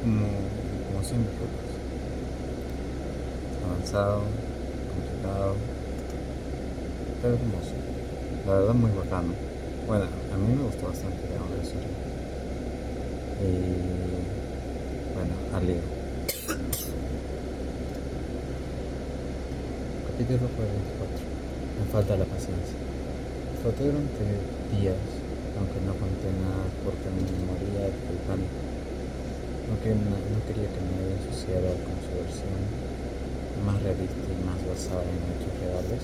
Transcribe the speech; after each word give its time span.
como, 0.00 0.26
como 0.88 1.04
siempre, 1.04 1.32
pues. 1.38 1.70
Avanzado, 3.64 4.22
complicado, 4.94 5.54
pero 7.22 7.34
hermoso. 7.34 7.74
La 8.46 8.54
verdad 8.54 8.74
muy 8.74 8.90
bacano. 8.90 9.34
Bueno, 9.86 10.04
a 10.04 10.36
mí 10.36 10.54
me 10.56 10.64
gustó 10.64 10.86
bastante 10.86 11.18
la 11.28 11.62
eso. 11.62 11.74
Y 13.40 13.50
bueno, 15.14 15.34
al 15.54 15.66
lío. 15.66 15.82
Capítulo 20.06 20.48
44. 20.48 21.30
Me 21.78 21.84
falta 21.92 22.16
la 22.16 22.24
paciencia. 22.24 22.76
Floté 23.62 23.84
durante 23.84 24.24
días, 24.76 24.96
aunque 25.58 25.80
no 25.84 25.92
conté 25.94 26.32
nada 26.40 26.64
porque 26.84 27.08
me 27.12 27.24
moría 27.44 27.84
del 27.88 28.18
pánico. 28.28 28.69
No, 29.70 29.78
quería 29.78 30.66
que 30.66 30.82
nadie 30.82 31.14
asociara 31.14 31.70
con 31.86 31.94
su 32.02 32.10
versión 32.18 32.58
más 33.62 33.78
realista 33.78 34.26
y 34.26 34.42
más 34.42 34.58
basada 34.66 35.06
en 35.06 35.22
hechos 35.30 35.54
reales, 35.62 36.02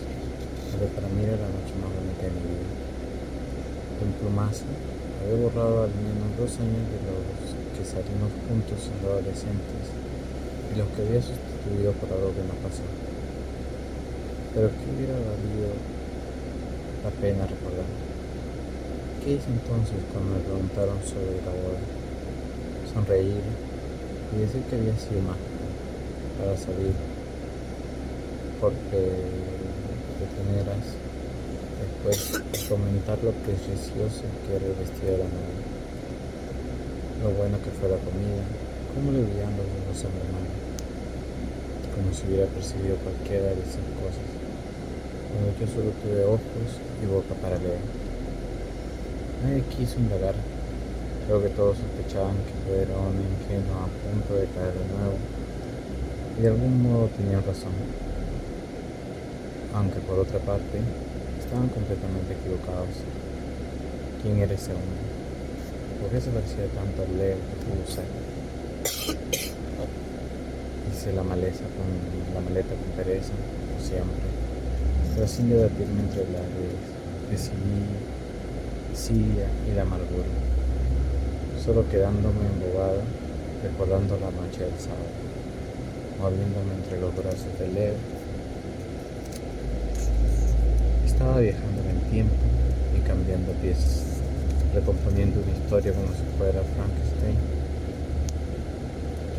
pero 0.70 0.87
para 0.95 1.11
mí 1.11 1.27
era 1.27 1.34
la 1.34 1.51
noche 1.51 1.75
más 1.83 1.91
bonita 1.91 2.30
de 2.30 2.34
mi 2.39 2.47
vida. 2.47 2.70
En 4.06 4.11
plumazo, 4.23 4.70
había 5.19 5.51
borrado 5.51 5.91
al 5.91 5.95
menos 5.98 6.30
dos 6.39 6.62
años 6.62 6.87
de 6.95 7.01
los 7.11 7.27
que 7.75 7.83
salimos 7.83 8.30
juntos 8.47 8.87
siendo 8.87 9.19
adolescentes 9.19 9.87
y 9.91 10.73
los 10.78 10.87
que 10.95 11.03
había 11.03 11.23
sustituido 11.27 11.91
por 11.98 12.06
algo 12.14 12.30
que 12.39 12.47
no 12.47 12.55
pasó. 12.62 12.87
Pero 14.55 14.70
¿qué 14.78 14.87
hubiera 14.95 15.19
valido 15.19 15.75
la 17.03 17.11
pena 17.19 17.51
recordar? 17.51 17.91
¿Qué 19.27 19.42
hice 19.42 19.50
entonces 19.50 19.98
cuando 20.14 20.39
me 20.39 20.42
preguntaron 20.47 21.03
sobre 21.03 21.42
la 21.42 21.50
boda? 21.50 22.06
Sonreír. 22.97 23.44
Y 24.33 24.41
decir 24.41 24.62
que 24.72 24.77
había 24.77 24.97
sido 24.97 25.20
mágico 25.20 25.69
para 26.41 26.56
salir. 26.56 26.97
Porque 28.56 29.00
te 30.16 30.25
teneras 30.33 30.97
después 31.77 32.41
de 32.41 32.58
comentar 32.72 33.19
lo 33.20 33.33
precioso 33.44 34.25
que 34.48 34.56
era 34.56 34.64
el 34.64 34.80
vestido 34.80 35.12
de 35.12 35.19
la 35.20 35.28
novia, 35.28 35.61
lo 37.20 37.30
bueno 37.36 37.61
que 37.61 37.69
fue 37.77 37.92
la 37.92 38.00
comida, 38.00 38.41
cómo 38.97 39.12
le 39.12 39.28
brillaban 39.28 39.60
los 39.60 39.69
ojos 39.69 40.08
a 40.08 40.08
mi 40.08 40.20
hermano, 40.25 40.50
como 41.92 42.08
si 42.16 42.25
hubiera 42.27 42.48
percibido 42.48 42.97
cualquiera 43.05 43.53
de 43.53 43.60
esas 43.60 43.84
cosas, 44.00 44.28
cuando 45.28 45.53
yo 45.60 45.66
solo 45.69 45.92
tuve 46.00 46.25
ojos 46.25 46.69
y 46.81 47.05
boca 47.05 47.36
para 47.44 47.60
leer. 47.60 47.84
Nadie 49.44 49.60
quiso 49.69 50.00
indagar, 50.00 50.33
creo 51.27 51.42
que 51.42 51.48
todos 51.50 51.77
sospechaban 51.78 52.36
que 52.46 52.55
yo 52.70 52.77
era 52.78 52.94
un 52.94 53.19
ingenuo 53.19 53.82
a 53.82 53.91
punto 53.91 54.34
de 54.38 54.46
caer 54.55 54.74
de 54.78 54.86
nuevo, 54.94 55.19
y 56.38 56.42
de 56.42 56.48
algún 56.48 56.82
modo 56.82 57.08
tenían 57.16 57.42
razón. 57.44 57.74
Aunque 59.74 59.98
por 60.00 60.20
otra 60.20 60.38
parte 60.38 60.78
estaban 61.42 61.69
completamente 61.69 62.32
equivocados. 62.32 63.02
¿Quién 64.22 64.38
era 64.38 64.54
ese 64.54 64.70
hombre? 64.70 65.02
¿Por 66.00 66.10
qué 66.10 66.20
se 66.20 66.30
parecía 66.30 66.66
tanto 66.74 67.02
al 67.02 67.19
Leo 67.19 67.36
Hice 70.91 71.12
la 71.12 71.22
maleza 71.22 71.64
con 71.74 71.86
la 72.34 72.41
maleta 72.41 72.74
con 72.74 73.04
pereza, 73.04 73.32
como 73.32 73.86
siempre, 73.86 74.27
pero 75.14 75.27
sin 75.28 75.50
debatirme 75.50 76.00
entre 76.00 76.24
las 76.30 76.47
de 77.30 77.38
Siria 78.94 79.47
y 79.70 79.74
la 79.74 79.82
amargura, 79.82 80.27
solo 81.67 81.83
quedándome 81.91 82.47
embobado, 82.47 83.03
recordando 83.60 84.15
la 84.22 84.31
noche 84.31 84.62
del 84.62 84.78
sábado, 84.78 85.10
moviéndome 86.22 86.78
entre 86.78 87.00
los 87.00 87.10
brazos 87.10 87.59
de 87.59 87.66
Leo 87.75 87.94
estaba 91.04 91.41
viajando 91.41 91.82
en 91.82 91.97
el 91.97 92.03
tiempo 92.10 92.37
y 92.97 93.00
cambiando 93.00 93.50
piezas, 93.59 94.22
recomponiendo 94.75 95.41
una 95.43 95.59
historia 95.59 95.93
como 95.93 96.06
si 96.15 96.22
fuera 96.38 96.62
Frankenstein, 96.62 97.34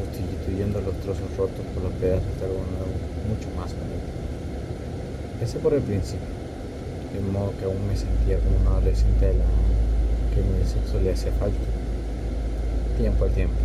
sustituyendo 0.03 0.81
los 0.81 0.99
trozos 0.99 1.31
rotos 1.37 1.63
por 1.73 1.83
los 1.83 1.93
pedazos 1.93 2.33
de 2.41 2.45
algo 2.45 2.59
nuevo, 2.75 2.91
mucho 3.31 3.47
más 3.55 3.71
bonito. 3.71 4.09
Empecé 5.31 5.59
por 5.59 5.73
el 5.75 5.81
principio, 5.81 6.27
de 7.13 7.21
modo 7.31 7.53
que 7.57 7.63
aún 7.63 7.87
me 7.87 7.95
sentía 7.95 8.35
como 8.43 8.57
un 8.59 8.67
adolescente 8.67 9.27
de 9.27 9.33
la 9.39 9.45
que 10.35 10.41
mi 10.43 10.67
sexo 10.67 10.99
le 10.99 11.13
hacía 11.13 11.31
falta. 11.39 11.86
Tiempo 12.97 13.25
al 13.25 13.31
tiempo. 13.31 13.55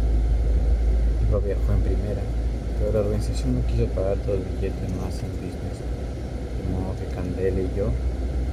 Lo 1.31 1.41
viajó 1.41 1.73
en 1.73 1.81
primera, 1.81 2.23
pero 2.79 2.93
la 2.93 3.01
organización 3.01 3.55
no 3.55 3.67
quiso 3.67 3.87
pagar 3.87 4.17
todo 4.19 4.35
el 4.35 4.43
billete 4.43 4.89
más 5.01 5.19
en 5.23 5.33
business 5.41 5.81
como 6.73 6.95
que 6.97 7.07
Candela 7.15 7.61
y 7.61 7.71
yo 7.77 7.91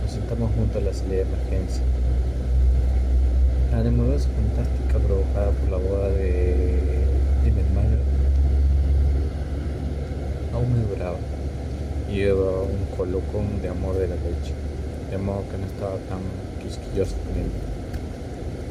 nos 0.01 0.11
sentamos 0.11 0.51
juntos 0.55 0.81
a 0.81 0.85
la 0.85 0.93
salida 0.93 1.23
de 1.23 1.29
emergencia. 1.29 1.83
La 3.71 3.83
nebulosa 3.83 4.27
fantástica 4.35 4.99
provocada 4.99 5.51
por 5.51 5.69
la 5.69 5.77
boda 5.77 6.09
de, 6.09 7.05
de 7.43 7.51
mi 7.51 7.59
hermano 7.61 7.97
aún 10.53 10.73
me 10.73 10.85
duraba 10.89 11.17
y 12.09 12.15
llevaba 12.15 12.63
un 12.63 12.85
colocón 12.97 13.61
de 13.61 13.69
amor 13.69 13.95
de 13.95 14.07
la 14.07 14.15
leche, 14.15 14.53
de 15.11 15.17
modo 15.17 15.43
que 15.49 15.57
no 15.57 15.65
estaba 15.67 15.95
tan 16.09 16.19
quisquilloso 16.61 17.15
con 17.23 17.37
él, 17.37 17.51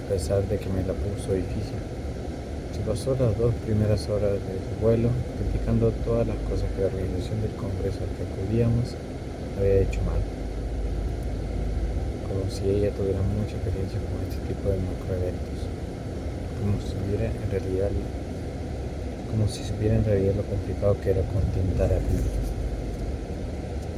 a 0.05 0.13
pesar 0.13 0.43
de 0.43 0.59
que 0.59 0.69
me 0.69 0.83
la 0.83 0.93
puso 0.93 1.33
difícil. 1.33 1.79
Pasó 2.89 3.15
las 3.21 3.37
dos 3.37 3.53
primeras 3.67 4.09
horas 4.09 4.33
del 4.33 4.65
vuelo 4.81 5.11
criticando 5.37 5.93
todas 6.09 6.27
las 6.27 6.39
cosas 6.49 6.73
que 6.73 6.81
la 6.81 6.89
organización 6.89 7.43
del 7.45 7.53
Congreso 7.53 8.01
al 8.01 8.17
que 8.17 8.25
acudíamos 8.25 8.97
había 9.61 9.85
hecho 9.85 10.01
mal. 10.09 10.25
Como 12.25 12.49
si 12.49 12.65
ella 12.65 12.89
tuviera 12.97 13.21
mucha 13.21 13.61
experiencia 13.61 14.01
con 14.09 14.25
este 14.25 14.41
tipo 14.49 14.73
de 14.73 14.81
macroeventos. 14.81 15.69
Como 16.65 16.81
si 16.81 16.97
supiera 16.97 17.29
en 17.29 17.51
realidad 17.53 17.93
como 19.29 19.45
si 19.53 19.65
supiera 19.69 19.97
en 19.97 20.05
realidad 20.09 20.41
lo 20.41 20.49
complicado 20.49 20.97
que 21.05 21.11
era 21.13 21.21
contentar 21.29 21.93
a 21.93 22.01
Pino. 22.01 22.25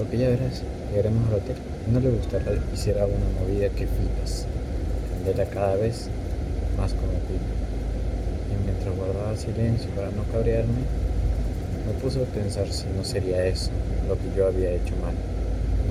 Porque 0.03 0.19
ya 0.19 0.35
verás, 0.35 0.67
llegaremos 0.91 1.31
al 1.31 1.39
hotel. 1.39 1.57
No 1.95 2.01
le 2.01 2.11
gustará 2.11 2.59
hiciera 2.75 3.07
una 3.07 3.31
movida 3.39 3.71
que 3.71 3.87
flipas. 3.87 4.51
Candela 5.15 5.47
cada 5.47 5.77
vez 5.77 6.11
más 6.77 6.91
como. 6.91 7.15
Y 7.31 7.60
mientras 8.65 8.97
guardaba 8.97 9.37
silencio 9.37 9.91
para 9.91 10.11
no 10.11 10.25
cabrearme, 10.33 10.83
me 11.87 11.93
puso 12.03 12.23
a 12.23 12.27
pensar 12.27 12.71
si 12.73 12.87
no 12.97 13.05
sería 13.05 13.45
eso 13.47 13.71
lo 14.09 14.15
que 14.15 14.37
yo 14.37 14.47
había 14.47 14.71
hecho 14.71 14.95
mal 15.03 15.15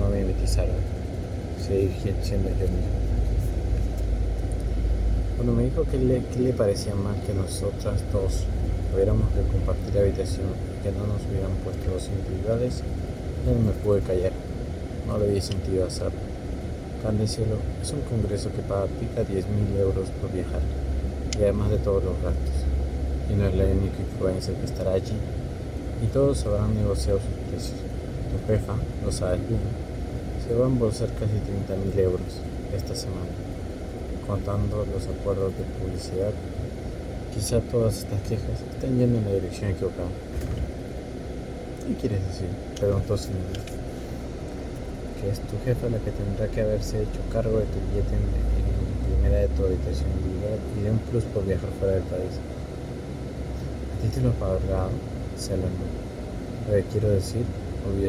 no 0.00 0.08
mimetizaron, 0.08 0.76
seguir 1.60 1.92
siendo 2.22 2.48
yo 2.48 2.66
mismo. 2.72 3.00
Cuando 5.36 5.52
me 5.52 5.64
dijo 5.64 5.84
que 5.84 5.98
le, 5.98 6.52
parecía 6.52 6.94
mal 6.94 7.16
que 7.26 7.34
nosotras 7.34 8.02
dos 8.12 8.44
tuviéramos 8.90 9.28
que 9.32 9.42
compartir 9.52 9.98
habitación 9.98 10.48
que 10.82 10.90
no 10.92 11.06
nos 11.06 11.20
hubieran 11.28 11.52
puesto 11.64 11.90
los 11.92 12.08
individuales, 12.08 12.82
no 13.44 13.52
me 13.60 13.72
pude 13.72 14.00
callar. 14.00 14.32
No 15.06 15.18
le 15.18 15.26
había 15.26 15.42
sentido 15.42 15.86
hacerlo. 15.86 16.30
Cielo 17.26 17.56
es 17.82 17.92
un 17.92 18.00
congreso 18.02 18.50
que 18.52 18.62
paga 18.62 18.86
pica 18.86 19.22
10.000 19.22 19.80
euros 19.80 20.08
por 20.20 20.32
viajar, 20.32 20.60
y 21.38 21.42
además 21.42 21.70
de 21.70 21.78
todos 21.78 22.04
los 22.04 22.14
gastos. 22.22 22.49
Y 23.30 23.34
no 23.34 23.46
es 23.46 23.54
la 23.54 23.64
única 23.64 24.00
influencia 24.00 24.54
que 24.58 24.66
estará 24.66 24.92
allí, 24.92 25.16
y 26.02 26.06
todos 26.08 26.44
habrán 26.46 26.74
negociado 26.74 27.18
sus 27.18 27.50
precios. 27.50 27.78
Tu 28.30 28.52
jefa 28.52 28.74
lo 29.04 29.12
sabe 29.12 29.38
bien 29.48 29.90
se 30.50 30.56
va 30.56 30.64
a 30.64 30.68
embolsar 30.68 31.08
casi 31.14 31.38
30.000 31.46 31.98
euros 32.00 32.42
esta 32.74 32.92
semana, 32.96 33.30
contando 34.26 34.84
los 34.92 35.06
acuerdos 35.06 35.52
de 35.56 35.62
publicidad. 35.78 36.32
Quizá 37.32 37.60
todas 37.60 37.98
estas 37.98 38.20
quejas 38.22 38.58
estén 38.72 38.98
yendo 38.98 39.18
en 39.18 39.26
la 39.26 39.30
dirección 39.30 39.70
equivocada. 39.70 40.10
¿Qué 41.86 41.94
quieres 41.94 42.26
decir? 42.26 42.48
Preguntó 42.80 43.16
Cindy. 43.16 43.62
Que 45.22 45.30
es 45.30 45.38
tu 45.38 45.54
jefa 45.64 45.88
la 45.88 45.98
que 45.98 46.10
tendrá 46.10 46.48
que 46.48 46.62
haberse 46.62 46.98
hecho 46.98 47.22
cargo 47.32 47.58
de 47.58 47.66
tu 47.66 47.78
billete 47.86 48.10
en, 48.10 48.26
primera 49.06 49.38
de 49.46 49.48
tu 49.54 49.66
habitación 49.66 50.10
y 50.76 50.82
de 50.82 50.90
un 50.90 50.98
plus 50.98 51.22
por 51.30 51.46
viajar 51.46 51.70
fuera 51.78 51.94
del 51.94 52.04
país. 52.10 52.42
A 54.00 54.02
ti 54.02 54.08
te 54.08 54.20
lo 54.22 54.32
pagado, 54.32 54.88
Selena. 55.36 55.68
Lo 56.66 56.74
que 56.74 56.84
quiero 56.84 57.10
decir 57.10 57.44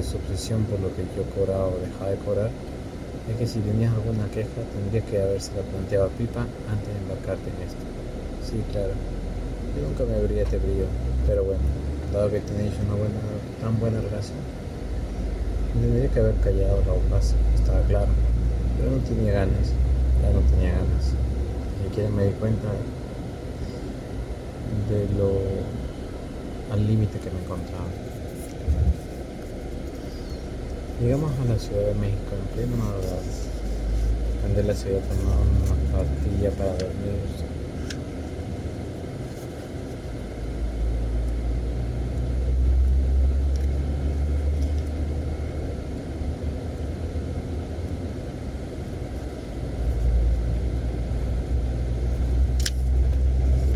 su 0.07 0.15
obsesión 0.15 0.63
por 0.63 0.79
lo 0.79 0.87
que 0.95 1.03
yo 1.17 1.23
cobraba 1.35 1.67
o 1.67 1.75
dejaba 1.83 2.11
de 2.11 2.17
cobrar, 2.23 2.49
es 3.27 3.35
que 3.35 3.45
si 3.45 3.59
tenías 3.59 3.91
alguna 3.91 4.23
queja 4.31 4.63
tendrías 4.71 5.03
que 5.03 5.21
habérsela 5.21 5.63
planteado 5.67 6.05
a 6.05 6.09
Pipa 6.15 6.47
antes 6.71 6.87
de 6.87 6.95
embarcarte 6.95 7.51
en 7.51 7.59
esto. 7.67 7.83
Sí, 8.39 8.63
claro. 8.71 8.95
Yo 9.75 9.83
nunca 9.83 10.07
me 10.07 10.15
abría 10.15 10.43
este 10.43 10.63
brillo, 10.63 10.87
pero 11.27 11.43
bueno, 11.43 11.59
dado 12.13 12.31
que 12.31 12.39
tenéis 12.39 12.71
una 12.87 12.95
buena, 12.95 13.19
tan 13.59 13.79
buena 13.79 13.99
relación, 13.99 14.39
tendría 15.75 16.07
que 16.07 16.19
haber 16.19 16.35
callado 16.39 16.79
la 16.87 16.95
base, 17.11 17.35
estaba 17.55 17.81
claro. 17.91 18.15
Pero 18.79 18.95
no 18.95 19.03
tenía 19.03 19.43
ganas, 19.43 19.75
ya 20.23 20.31
no 20.31 20.39
tenía 20.55 20.71
ganas. 20.71 21.11
Ni 21.83 21.91
siquiera 21.91 22.09
me 22.15 22.31
di 22.31 22.33
cuenta 22.39 22.71
de 24.87 25.03
lo 25.19 25.60
al 26.71 26.87
límite 26.87 27.19
que 27.19 27.29
me 27.29 27.39
encontraba. 27.41 27.85
Llegamos 31.01 31.31
a 31.39 31.45
la 31.45 31.59
Ciudad 31.59 31.87
de 31.87 31.93
México 31.95 32.31
en 32.31 32.55
pleno 32.55 32.77
madrugada. 32.77 33.21
Candela 34.41 34.73
se 34.73 34.87
había 34.87 35.01
tomado 35.01 35.41
una 35.41 35.97
pastilla 35.97 36.51
para 36.51 36.71
dormir 36.73 37.51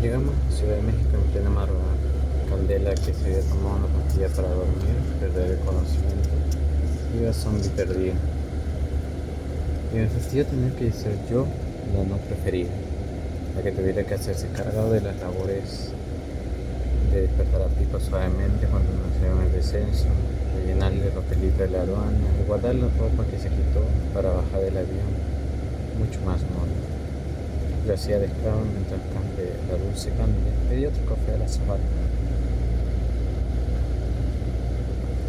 Llegamos 0.02 0.34
a 0.34 0.56
Ciudad 0.56 0.76
de 0.76 0.82
México 0.82 1.10
en 1.14 1.32
plena 1.32 1.50
madrugada. 1.50 2.05
Candela, 2.56 2.94
que 2.94 3.12
se 3.12 3.24
había 3.26 3.40
tomado 3.42 3.76
una 3.76 3.86
pastilla 3.88 4.28
para 4.28 4.48
dormir, 4.48 4.96
perder 5.20 5.50
el 5.52 5.58
conocimiento, 5.58 6.30
iba 7.20 7.32
zombie 7.32 7.68
perdido. 7.68 8.14
Y 9.92 9.96
me 9.96 10.08
fastidió 10.08 10.46
tener 10.46 10.72
que 10.72 10.90
ser 10.90 11.18
yo 11.30 11.46
la 11.94 12.04
no 12.04 12.16
preferida, 12.16 12.70
la 13.54 13.62
que 13.62 13.72
tuviera 13.72 14.04
que 14.04 14.14
hacerse 14.14 14.48
cargo 14.48 14.90
de 14.90 15.02
las 15.02 15.20
labores 15.20 15.90
de 17.12 17.22
despertar 17.22 17.62
a 17.62 17.66
Pipa 17.66 18.00
suavemente 18.00 18.66
cuando 18.66 18.88
hicieron 19.14 19.42
el 19.42 19.52
descenso, 19.52 20.08
de 20.56 20.72
llenarle 20.72 21.12
los 21.14 21.24
peligros 21.24 21.58
de 21.58 21.68
la 21.68 21.82
aduana, 21.82 22.26
de 22.38 22.44
guardar 22.46 22.74
la 22.74 22.88
ropa 22.88 23.24
que 23.30 23.38
se 23.38 23.48
quitó 23.48 23.84
para 24.14 24.30
bajar 24.30 24.60
del 24.62 24.78
avión, 24.78 25.12
mucho 25.98 26.20
más 26.24 26.40
mono. 26.56 26.72
Lo 27.86 27.94
hacía 27.94 28.18
de 28.18 28.26
esclavo 28.26 28.62
mientras 28.72 29.00
Cande, 29.12 29.52
la 29.70 29.76
dulce 29.76 30.10
Cande, 30.16 30.50
pedía 30.68 30.88
otro 30.88 31.04
café 31.04 31.34
a 31.34 31.38
la 31.38 31.48
zapata. 31.48 31.84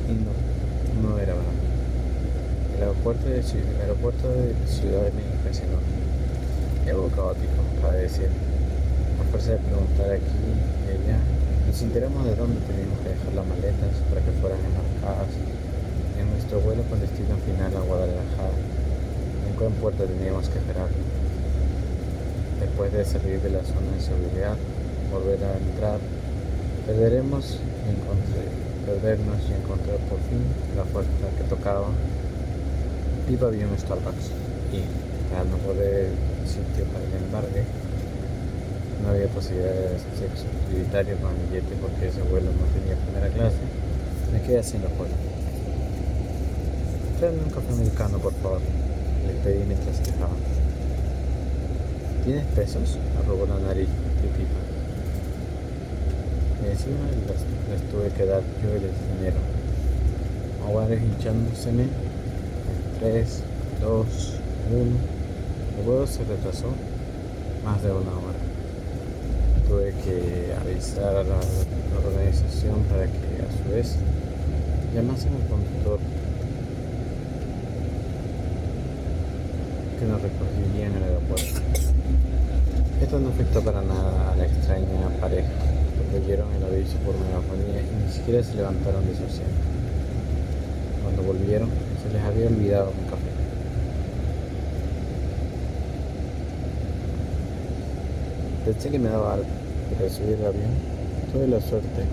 Y 0.07 0.13
no, 0.13 1.09
no 1.09 1.19
era 1.19 1.33
verdad. 1.33 1.51
El 2.77 2.83
aeropuerto 3.07 3.29
de, 3.29 3.39
el 3.39 3.81
aeropuerto 3.81 4.27
de 4.27 4.51
Ciudad 4.67 5.03
de 5.07 5.11
México 5.15 5.47
es 5.49 5.63
algo 6.91 7.07
caótico, 7.15 7.63
cabe 7.81 8.03
decir. 8.03 8.27
A 8.27 9.23
fuerza 9.31 9.51
de 9.51 9.63
preguntar 9.63 10.11
aquí 10.11 10.27
y 10.27 10.87
allá, 10.91 11.19
nos 11.67 11.81
enteramos 11.81 12.25
de 12.25 12.35
dónde 12.35 12.59
teníamos 12.67 12.99
que 12.99 13.09
dejar 13.15 13.31
las 13.33 13.47
maletas 13.47 13.95
para 14.11 14.19
que 14.21 14.31
fueran 14.43 14.59
enmarcadas 14.59 15.31
en 16.19 16.25
nuestro 16.35 16.59
vuelo 16.59 16.83
con 16.91 16.99
destino 16.99 17.35
final 17.47 17.71
a 17.71 17.79
Guadalajara. 17.79 18.59
En 19.47 19.55
cuál 19.55 19.71
puerto 19.79 20.03
teníamos 20.03 20.49
que 20.49 20.59
esperar 20.59 20.91
después 22.59 22.91
de 22.91 23.05
salir 23.05 23.39
de 23.39 23.49
la 23.55 23.63
zona 23.63 23.87
de 23.95 24.03
seguridad, 24.03 24.55
volver 25.11 25.39
a 25.47 25.55
entrar, 25.55 25.99
perderemos 26.85 27.59
perdernos 28.83 29.39
y 29.47 29.53
encontrar 29.55 29.97
por 30.11 30.19
fin 30.27 30.43
la 30.75 30.83
puerta 30.83 31.23
que 31.39 31.43
tocaba. 31.47 31.87
Pipa 33.27 33.49
vio 33.49 33.67
un 33.67 33.77
Starbucks 33.77 34.31
y 34.71 34.79
al 35.35 35.51
no 35.51 35.57
poder 35.57 36.07
sitio 36.47 36.85
para 36.95 37.03
el 37.03 37.11
embargue, 37.27 37.63
no 39.03 39.09
había 39.09 39.27
posibilidad 39.27 39.75
de 39.75 39.99
sexo 40.15 40.47
utilitario 40.63 41.17
con 41.17 41.35
el 41.35 41.43
billete 41.51 41.75
porque 41.75 42.07
ese 42.07 42.21
vuelo 42.23 42.47
no 42.55 42.63
tenía 42.71 42.95
primera 42.95 43.27
clase, 43.27 43.59
me 44.31 44.41
quedé 44.41 44.63
sin 44.63 44.81
la 44.81 44.87
puerta. 44.95 45.15
Tráeme 47.19 47.43
un 47.43 47.51
café 47.51 47.73
americano, 47.73 48.17
por 48.17 48.33
favor, 48.39 48.61
le 48.63 49.33
pedí 49.43 49.65
mientras 49.67 49.99
quejaba. 49.99 50.31
¿Tienes 52.23 52.45
pesos? 52.55 52.97
Arrugó 53.19 53.45
la 53.45 53.59
nariz 53.59 53.89
de 53.91 54.27
pipa. 54.39 54.59
Y 56.63 56.71
encima 56.71 57.11
les, 57.11 57.81
tuve 57.91 58.07
que 58.15 58.25
dar 58.25 58.41
yo 58.63 58.71
el 58.71 58.87
dinero. 59.19 59.39
Aguares 60.65 61.01
hinchándoseme. 61.01 62.06
3, 62.99 63.43
2, 63.81 64.07
1. 64.71 64.81
El 65.77 65.85
vuelo 65.85 66.07
se 66.07 66.23
retrasó 66.23 66.67
más 67.63 67.83
de 67.83 67.91
una 67.91 68.09
hora. 68.09 68.41
Tuve 69.67 69.93
que 70.03 70.53
avisar 70.59 71.15
a 71.17 71.23
la, 71.23 71.39
organización 72.03 72.81
para 72.89 73.05
que 73.05 73.43
a 73.43 73.49
su 73.51 73.69
vez 73.69 73.95
llamasen 74.95 75.33
al 75.33 75.47
conductor 75.47 75.99
que 79.99 80.05
nos 80.05 80.21
recogería 80.21 80.87
en 80.87 80.93
el 80.95 81.03
aeropuerto. 81.03 81.61
Esto 83.01 83.19
no 83.19 83.29
afectó 83.29 83.61
para 83.61 83.81
nada 83.81 84.31
a 84.31 84.35
la 84.37 84.45
extraña 84.45 85.09
pareja, 85.21 85.49
porque 85.97 86.25
oyeron 86.25 86.47
el 86.53 86.63
aviso 86.63 86.97
por 87.05 87.13
megafonía 87.19 87.81
y 87.81 88.05
ni 88.05 88.11
siquiera 88.11 88.41
se 88.41 88.55
levantaron 88.55 89.05
de 89.05 89.15
su 89.15 89.23
asiento. 89.25 89.61
Cuando 91.03 91.23
volvieron, 91.23 91.69
les 92.13 92.21
había 92.23 92.47
olvidado 92.47 92.91
un 92.91 93.05
café. 93.09 93.31
Pensé 98.65 98.89
que 98.89 98.99
me 98.99 99.09
daba 99.09 99.33
algo, 99.35 99.45
pero 99.97 100.09
subir 100.09 100.37
el 100.39 100.45
avión 100.45 100.71
tuve 101.31 101.47
la 101.47 101.61
suerte 101.61 102.03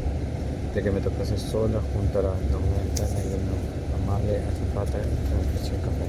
de 0.75 0.82
que 0.82 0.91
me 0.91 1.00
tocase 1.00 1.37
sola 1.38 1.81
junto 1.94 2.19
a 2.19 2.23
la 2.23 2.31
ventana 2.31 3.20
y 3.20 3.29
de 3.29 3.37
una 3.37 4.05
amable 4.05 4.38
azafata 4.38 4.99
que 5.02 5.35
me 5.35 5.41
ofreció 5.41 5.75
café. 5.82 6.06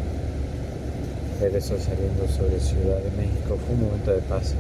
Regresó 1.41 1.77
saliendo 1.79 2.27
sobre 2.27 2.59
Ciudad 2.59 2.99
de 2.99 3.11
México 3.11 3.57
fue 3.65 3.75
un 3.75 3.81
momento 3.81 4.11
de 4.11 4.21
paz 4.21 4.55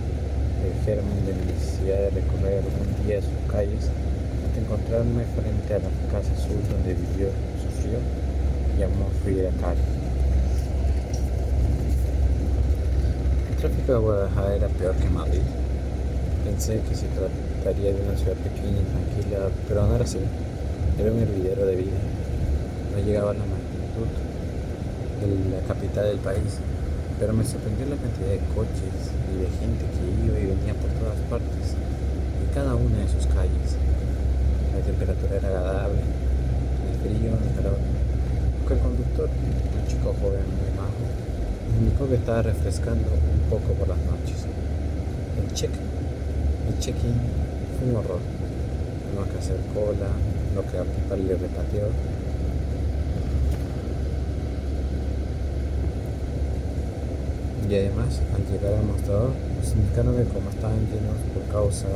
germen 0.85 1.25
de 1.25 1.33
mi 1.33 1.45
necesidad 1.51 1.97
de 1.97 2.09
recorrer 2.09 2.63
algún 2.63 3.05
día 3.05 3.21
sus 3.21 3.51
calles 3.51 3.85
hasta 3.85 4.59
encontrarme 4.59 5.23
frente 5.37 5.73
a 5.73 5.79
la 5.79 5.91
casa 6.11 6.33
azul 6.33 6.57
donde 6.69 6.93
vivió, 6.93 7.29
sufrió 7.61 7.99
y 8.77 8.83
amó 8.83 9.07
Frida 9.23 9.49
Kahlo. 9.61 9.79
El 13.49 13.55
tráfico 13.57 13.93
de 13.93 13.99
Guadalajara 13.99 14.55
era 14.55 14.67
peor 14.67 14.95
que 14.95 15.09
Madrid. 15.09 15.41
Pensé 16.43 16.81
que 16.87 16.95
se 16.95 17.07
trataría 17.07 17.93
de 17.93 18.01
una 18.01 18.17
ciudad 18.17 18.35
pequeña 18.35 18.81
y 18.81 18.87
tranquila, 18.91 19.49
pero 19.67 19.87
no 19.87 19.95
era 19.95 20.03
así. 20.03 20.19
Era 20.99 21.11
un 21.11 21.19
hervidero 21.19 21.65
de 21.65 21.75
vida. 21.75 21.99
No 22.91 23.03
llegaba 23.03 23.31
a 23.31 23.33
la 23.33 23.45
magnitud 23.45 24.11
de 25.21 25.55
la 25.55 25.67
capital 25.67 26.05
del 26.05 26.19
país, 26.19 26.59
pero 27.19 27.33
me 27.33 27.43
sorprendió 27.43 27.85
la 27.87 27.95
cantidad 27.95 28.27
de 28.27 28.39
coches 28.53 28.95
y 29.31 29.39
de 29.39 29.47
gente 29.57 29.85
que 29.87 30.27
iba 30.27 30.37
y 30.37 30.45
venía 30.51 30.73
por 30.75 30.91
todas 30.99 31.19
partes, 31.29 31.73
en 32.43 32.53
cada 32.53 32.75
una 32.75 32.99
de 32.99 33.07
sus 33.07 33.25
calles. 33.27 33.79
La 34.75 34.83
temperatura 34.83 35.37
era 35.37 35.47
agradable, 35.47 36.01
el 36.03 36.95
frío 36.99 37.31
no 37.31 37.94
El 38.67 38.79
conductor, 38.79 39.29
un 39.29 39.87
chico 39.87 40.15
joven 40.19 40.41
muy 40.41 40.71
majo, 40.75 40.97
me 41.71 41.85
indicó 41.85 42.09
que 42.09 42.15
estaba 42.15 42.41
refrescando 42.41 43.07
un 43.13 43.47
poco 43.47 43.73
por 43.73 43.87
las 43.87 43.99
noches. 43.99 44.47
El 45.39 45.53
check, 45.53 45.69
el 45.69 46.79
check-in 46.79 47.13
fue 47.77 47.89
un 47.89 47.95
horror. 47.97 48.19
No 49.15 49.23
que 49.31 49.37
hacer 49.37 49.57
cola, 49.71 50.09
lo 50.55 50.61
que 50.63 50.79
a 50.79 50.83
Pipa 50.83 51.15
le 51.15 51.35
repateó 51.35 51.89
Y 57.69 57.75
además, 57.75 58.19
al 58.33 58.45
llegar 58.51 58.73
al 58.73 58.85
mostrador, 58.85 59.31
nos 59.57 59.73
indicaron 59.73 60.17
que 60.17 60.23
como 60.25 60.49
estaban 60.49 60.79
llenos 60.89 61.17
por 61.33 61.43
causa 61.51 61.87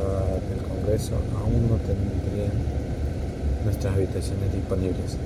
del 0.50 0.62
Congreso, 0.66 1.14
aún 1.38 1.68
no 1.68 1.76
tendrían 1.82 2.54
nuestras 3.64 3.94
habitaciones 3.94 4.52
disponibles. 4.52 5.16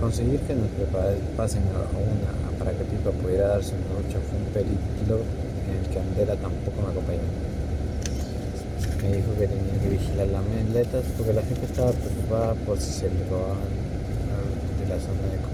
Conseguir 0.00 0.40
que 0.40 0.54
nos 0.54 0.68
pasen 1.36 1.62
a 1.72 1.88
una 1.96 2.58
para 2.58 2.72
que 2.72 2.84
Pipa 2.84 3.10
pudiera 3.10 3.48
darse 3.48 3.72
una 3.74 4.00
noche 4.00 4.18
fue 4.28 4.38
un 4.38 4.48
periplo 4.52 5.20
en 5.66 5.80
el 5.80 5.90
que 5.90 5.98
Andera 5.98 6.36
tampoco 6.36 6.82
me 6.82 6.90
acompañó. 6.92 7.20
Me 9.02 9.16
dijo 9.16 9.32
que 9.38 9.48
tenía 9.48 9.76
que 9.80 9.88
vigilar 9.88 10.28
las 10.28 10.42
maletas 10.44 11.04
porque 11.16 11.32
la 11.32 11.42
gente 11.42 11.66
estaba 11.66 11.92
preocupada 11.92 12.54
por 12.66 12.78
si 12.78 12.92
se 12.92 13.04
le 13.08 13.24
robaban 13.28 13.68
de 14.80 14.88
la 14.88 15.00
zona 15.00 15.24
de 15.30 15.44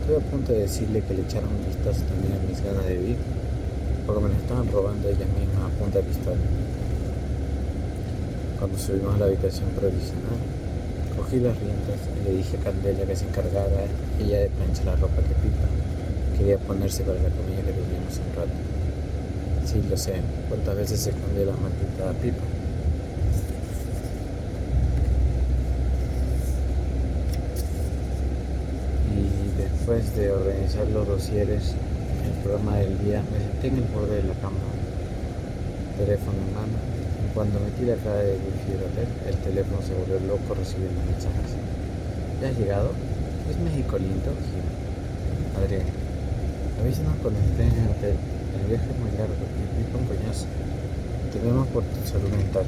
Estuve 0.00 0.16
a 0.16 0.30
punto 0.30 0.52
de 0.52 0.60
decirle 0.60 1.02
que 1.02 1.14
le 1.14 1.22
echaran 1.22 1.50
un 1.50 1.66
vistazo 1.66 2.00
también 2.08 2.32
a 2.32 2.40
mis 2.48 2.64
ganas 2.64 2.86
de 2.86 2.96
vivir, 2.96 3.16
porque 4.06 4.22
me 4.22 4.28
lo 4.30 4.34
estaban 4.36 4.72
robando 4.72 5.06
ellas 5.06 5.28
mismas 5.36 5.68
a 5.68 5.78
punta 5.78 5.98
de 5.98 6.04
pistola. 6.04 6.36
Cuando 8.58 8.78
subimos 8.78 9.14
a 9.14 9.18
la 9.18 9.26
habitación 9.26 9.68
provisional, 9.76 10.40
cogí 11.28 11.40
las 11.40 11.58
riendas 11.58 12.00
y 12.16 12.24
le 12.24 12.36
dije 12.38 12.56
a 12.56 12.60
Candela 12.60 13.04
que 13.04 13.16
se 13.16 13.26
encargara 13.26 13.84
ella 14.18 14.40
de 14.40 14.48
planchar 14.48 14.86
la 14.86 14.96
ropa 14.96 15.16
que 15.16 15.34
Pipa 15.34 15.68
quería 16.38 16.58
ponerse 16.58 17.02
para 17.02 17.20
la 17.20 17.28
comida 17.28 17.56
que 17.56 17.72
teníamos 17.72 18.16
un 18.16 18.34
rato. 18.34 18.56
Sí, 19.66 19.82
lo 19.90 19.96
sé, 19.96 20.14
cuántas 20.48 20.76
veces 20.76 21.00
se 21.00 21.10
escondió 21.10 21.44
la 21.44 21.52
maldita 21.52 22.12
Pipa. 22.22 22.44
Después 29.58 30.16
de 30.16 30.30
organizar 30.30 30.86
los 30.88 31.06
dosieres, 31.06 31.74
el 32.24 32.42
programa 32.42 32.76
del 32.76 32.98
día, 33.04 33.22
me 33.32 33.38
senté 33.38 33.68
en 33.68 33.76
el 33.76 33.84
borde 33.84 34.16
de 34.16 34.22
la 34.24 34.34
cama, 34.34 34.56
teléfono 35.98 36.36
en 36.46 36.54
mano 36.54 36.78
y 36.94 36.97
cuando 37.34 37.60
metí 37.60 37.84
la 37.84 37.96
cara 37.96 38.22
de 38.22 38.38
del 38.38 38.82
hotel, 38.84 39.08
el 39.26 39.36
teléfono 39.36 39.82
se 39.82 39.94
volvió 39.94 40.18
loco 40.26 40.54
recibiendo 40.54 41.00
mensajes. 41.04 41.56
¿Ya 42.40 42.48
has 42.48 42.58
llegado? 42.58 42.90
¿Es 43.50 43.58
México 43.58 43.98
lindo? 43.98 44.30
Adrián, 45.56 45.86
avísanos 46.80 47.14
cuando 47.22 47.40
estés 47.40 47.72
en 47.72 47.78
el 47.78 47.90
hotel. 47.90 48.16
El 48.58 48.66
viaje 48.68 48.86
es 48.90 48.98
muy 48.98 49.10
largo 49.16 49.34
y 49.34 49.64
pica 49.76 49.98
un 49.98 50.06
coñazo. 50.06 50.46
Tenemos 51.32 51.66
por 51.68 51.82
tu 51.84 52.00
salud 52.08 52.30
mental. 52.30 52.66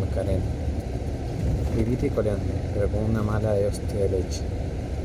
Macarena. 0.00 0.44
Y 1.76 2.08
coleando, 2.08 2.42
pero 2.72 2.88
con 2.88 3.04
una 3.04 3.22
mala 3.22 3.52
de 3.52 3.66
hostia 3.66 4.00
de 4.00 4.08
leche. 4.08 4.42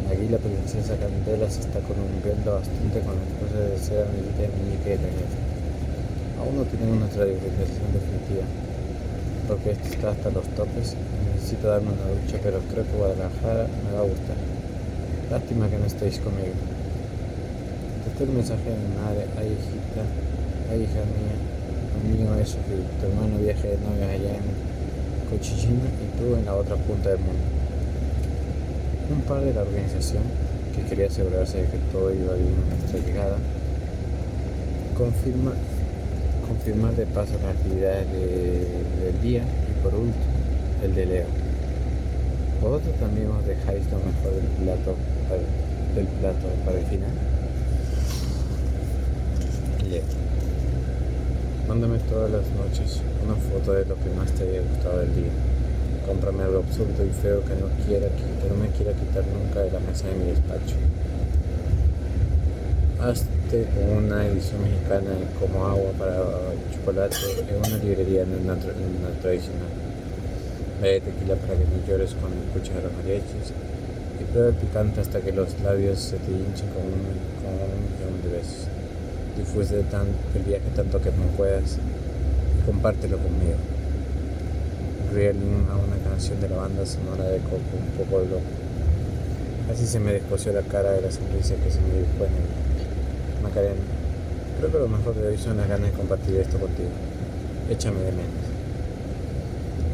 Aquí 0.10 0.27
la 0.29 0.38
princesa 0.38 0.95
Candela 0.95 1.50
se 1.50 1.60
está 1.60 1.79
columpiando 1.79 2.53
bastante 2.55 3.00
con 3.01 3.15
las 3.15 3.27
cosas 3.39 3.69
de 3.71 3.77
ser 3.77 4.07
amiguita 4.07 4.41
de 4.41 4.50
muñequera. 4.55 5.40
Aún 6.41 6.57
no 6.57 6.63
tenemos 6.65 6.98
nuestra 6.98 7.25
decisión 7.25 7.93
definitiva, 7.93 8.50
porque 9.48 9.77
esto 9.77 9.88
está 9.93 10.10
hasta 10.10 10.31
los 10.31 10.48
topes. 10.57 10.98
Necesito 11.36 11.67
darme 11.67 11.93
una 11.93 12.10
ducha, 12.17 12.41
pero 12.41 12.57
creo 12.65 12.83
que 12.83 12.98
Guadalajara 12.98 13.69
me 13.86 13.93
va 13.93 14.01
a 14.01 14.10
gustar. 14.10 14.38
Lástima 15.29 15.69
que 15.69 15.77
no 15.77 15.86
estéis 15.86 16.17
conmigo. 16.17 16.57
Este 18.10 18.24
el 18.24 18.29
mensaje 18.31 18.65
de 18.65 18.75
mi 18.75 18.89
madre, 18.98 19.29
ay 19.38 19.53
hijita, 19.53 20.03
ay 20.71 20.81
hija 20.81 21.05
mía, 21.13 21.38
mío 22.10 22.36
eso 22.41 22.57
que 22.65 22.81
tu 22.98 23.05
hermano 23.05 23.38
viaje 23.38 23.67
de 23.67 23.77
novia 23.77 24.10
allá 24.10 24.33
en 24.41 24.50
Cochichina 25.29 25.86
y 26.01 26.17
tú 26.17 26.36
en 26.36 26.45
la 26.45 26.55
otra 26.55 26.75
punta 26.75 27.10
del 27.10 27.19
mundo. 27.19 27.45
Un 29.13 29.21
par 29.21 29.41
de 29.41 29.53
la 29.53 29.62
organización, 29.62 30.24
que 30.75 30.81
quería 30.89 31.07
asegurarse 31.07 31.60
de 31.60 31.63
que 31.65 31.77
todo 31.91 32.12
iba 32.12 32.33
bien 32.33 32.55
en 32.57 32.69
nuestra 32.79 33.00
llegada, 33.00 33.38
confirma, 34.98 35.53
confirmar 36.51 36.93
de 36.98 37.05
paso 37.05 37.31
las 37.41 37.55
actividades 37.55 38.05
del 38.12 39.22
día 39.22 39.41
y 39.41 39.84
por 39.84 39.96
último 39.96 40.31
el 40.84 40.96
de 40.96 41.05
Leo. 41.05 41.25
¿Vosotros 42.62 42.93
también 43.00 43.27
os 43.31 43.46
dejáis 43.46 43.84
lo 43.89 43.98
mejor 44.00 44.36
del 44.36 44.50
plato 44.60 44.96
para, 45.29 45.41
del 45.96 46.08
plato 46.20 46.48
para 46.65 46.79
el 46.79 46.86
final? 46.88 47.13
Leo. 49.89 50.03
Mándame 51.70 52.00
todas 52.00 52.29
las 52.29 52.46
noches 52.51 53.01
una 53.24 53.36
foto 53.36 53.72
de 53.72 53.86
lo 53.86 53.96
que 53.96 54.10
más 54.17 54.29
te 54.34 54.43
haya 54.43 54.62
gustado 54.62 55.00
del 55.00 55.15
día 55.15 55.31
cómprame 56.05 56.43
algo 56.43 56.60
absurdo 56.60 57.05
y 57.05 57.12
feo 57.22 57.41
que 57.46 57.53
no, 57.55 57.67
quiera, 57.86 58.08
que 58.08 58.50
no 58.50 58.55
me 58.55 58.67
quiera 58.70 58.91
quitar 58.91 59.24
nunca 59.27 59.62
de 59.62 59.72
la 59.72 59.79
mesa 59.79 60.08
de 60.08 60.15
mi 60.15 60.25
despacho. 60.25 60.75
Hazte 63.51 63.67
una 63.84 64.25
edición 64.27 64.63
mexicana 64.63 65.12
como 65.38 65.65
agua 65.67 65.91
para 66.00 66.15
chocolate 66.72 67.17
en 67.50 67.58
una 67.58 67.84
librería 67.84 68.24
una, 68.24 68.55
tradicional. 68.55 69.67
Ve 70.81 71.01
tequila 71.01 71.36
para 71.36 71.60
que 71.60 71.65
no 71.65 71.86
llores 71.86 72.15
cuando 72.15 72.39
escuches 72.48 72.72
a 72.77 72.88
los 72.88 72.93
mariachis 72.96 73.51
y 74.22 74.24
prueba 74.31 74.50
el 74.51 74.55
picante 74.55 75.01
hasta 75.01 75.20
que 75.20 75.34
los 75.34 75.60
labios 75.60 76.00
se 76.00 76.15
te 76.15 76.31
hinchen 76.31 76.70
con 76.72 76.96
un, 76.96 77.03
con 77.43 77.51
un 77.60 77.75
millón 77.91 78.24
de 78.24 78.39
besos. 78.39 78.72
Disfrute 79.36 79.84
de 79.84 79.84
el 79.84 80.43
viaje 80.48 80.72
tanto 80.74 81.01
que 81.01 81.12
no 81.12 81.27
puedas 81.36 81.75
y 81.75 82.65
compártelo 82.65 83.17
conmigo. 83.17 83.60
Reeling 85.13 85.67
a 85.67 85.75
una 85.75 86.00
canción 86.08 86.39
de 86.39 86.48
la 86.48 86.55
banda 86.55 86.86
sonora 86.86 87.25
de 87.25 87.39
Coco, 87.39 87.75
un 87.75 88.00
poco 88.00 88.24
loco. 88.24 88.48
Así 89.70 89.86
se 89.86 90.00
me 90.00 90.13
descosió 90.13 90.53
la 90.53 90.62
cara 90.62 90.91
de 90.91 91.01
la 91.01 91.12
sonrisa 91.12 91.55
que 91.55 91.70
se 91.70 91.81
me 91.81 92.00
dibujó 92.00 92.31
en 92.31 92.31
el 92.31 92.61
Macarena. 93.41 93.81
Creo 94.57 94.71
que 94.71 94.77
lo 94.77 94.88
mejor 94.88 95.15
de 95.15 95.27
hoy 95.27 95.38
son 95.38 95.57
las 95.57 95.67
ganas 95.67 95.91
de 95.91 95.98
compartir 95.98 96.36
esto 96.38 96.60
contigo. 96.60 96.89
Échame 97.69 98.00
de 98.00 98.12
menos. 98.12 98.45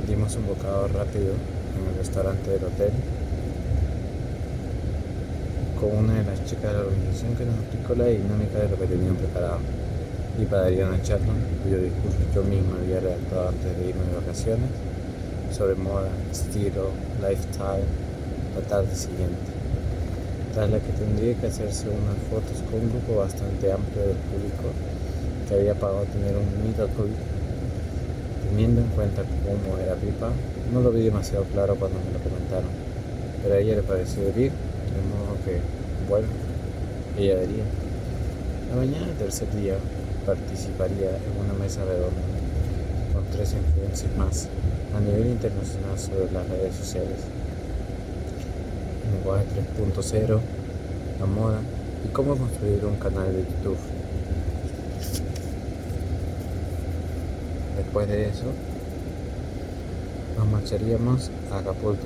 Dimos 0.07 0.35
un 0.35 0.47
bocado 0.47 0.87
rápido 0.87 1.33
en 1.77 1.87
el 1.91 1.97
restaurante 1.97 2.49
del 2.51 2.63
hotel 2.65 2.91
con 5.79 5.95
una 5.95 6.13
de 6.13 6.23
las 6.23 6.43
chicas 6.45 6.63
de 6.63 6.73
la 6.73 6.79
organización 6.79 7.35
que 7.35 7.45
nos 7.45 7.55
explicó 7.59 7.95
la 7.95 8.05
dinámica 8.05 8.59
de 8.59 8.69
lo 8.69 8.77
que 8.77 8.87
tenían 8.87 9.15
preparado. 9.15 9.59
Y 10.39 10.45
para 10.45 10.65
Adriana 10.65 11.01
Chapman, 11.01 11.37
cuyo 11.63 11.81
discurso 11.81 12.17
yo 12.33 12.43
mismo 12.43 12.75
había 12.75 12.99
redactado 12.99 13.49
antes 13.49 13.77
de 13.77 13.89
irme 13.89 14.03
de 14.05 14.15
vacaciones, 14.15 14.69
sobre 15.51 15.75
moda, 15.75 16.09
estilo, 16.31 16.91
lifestyle, 17.21 17.85
la 18.55 18.61
tarde 18.67 18.93
siguiente, 18.95 19.56
tras 20.57 20.71
la 20.71 20.79
que 20.79 20.91
tendría 20.93 21.35
que 21.35 21.45
hacerse 21.45 21.85
unas 21.85 22.17
fotos 22.33 22.65
con 22.65 22.81
un 22.81 22.89
grupo 22.89 23.21
bastante 23.21 23.71
amplio 23.71 24.01
del 24.01 24.17
público 24.25 24.73
que 25.47 25.53
había 25.53 25.75
pagado 25.75 26.01
tener 26.05 26.33
un 26.33 26.49
meet 26.65 26.81
Teniendo 28.49 28.81
en 28.81 28.87
cuenta 28.97 29.21
cómo 29.45 29.77
era 29.77 29.93
Pipa, 29.93 30.31
no 30.73 30.81
lo 30.81 30.89
vi 30.89 31.03
demasiado 31.03 31.43
claro 31.53 31.75
cuando 31.75 31.99
me 31.99 32.09
lo 32.09 32.17
comentaron, 32.25 32.71
pero 33.43 33.53
a 33.53 33.59
ella 33.59 33.75
le 33.75 33.83
pareció 33.83 34.23
ir, 34.29 34.49
de 34.49 35.01
modo 35.05 35.37
que, 35.45 35.61
bueno, 36.09 36.25
ella 37.19 37.35
vería. 37.35 37.65
La 38.71 38.77
mañana 38.77 39.05
del 39.05 39.15
tercer 39.15 39.53
día 39.53 39.75
participaría 40.25 41.21
en 41.21 41.37
una 41.37 41.53
mesa 41.53 41.85
redonda 41.85 42.25
con 43.13 43.23
tres 43.29 43.53
influencers 43.53 44.17
más 44.17 44.49
a 44.97 44.99
nivel 45.01 45.27
internacional 45.27 45.99
sobre 45.99 46.31
las 46.33 46.49
redes 46.49 46.73
sociales, 46.73 47.21
lenguaje 49.27 49.45
3.0, 49.77 50.39
la 51.19 51.25
moda 51.25 51.59
y 52.05 52.07
cómo 52.09 52.37
construir 52.37 52.85
un 52.85 52.95
canal 52.95 53.33
de 53.33 53.39
YouTube. 53.39 53.77
Después 57.75 58.07
de 58.07 58.29
eso, 58.29 58.45
nos 60.37 60.47
marcharíamos 60.47 61.29
a 61.51 61.57
Acapulco, 61.57 62.05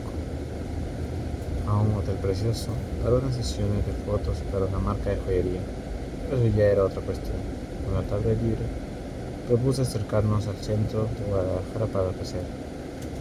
a 1.68 1.80
un 1.80 1.94
hotel 1.96 2.16
precioso, 2.16 2.70
para 3.04 3.18
unas 3.18 3.36
sesiones 3.36 3.86
de 3.86 3.94
fotos 4.06 4.38
para 4.51 4.66
una 4.66 4.80
marca 4.80 5.12
de 5.12 5.18
joyería. 5.18 5.62
Pero 6.30 6.42
eso 6.42 6.58
ya 6.58 6.66
era 6.66 6.86
otra 6.86 7.01
cuestión. 7.01 7.38
La 7.94 8.01
tarde 8.04 8.36
libre, 8.36 8.66
propuse 9.48 9.82
acercarnos 9.82 10.48
al 10.48 10.56
centro 10.56 11.04
de 11.04 11.30
Guadalajara 11.30 11.86
para 11.88 12.10
pasear 12.12 12.44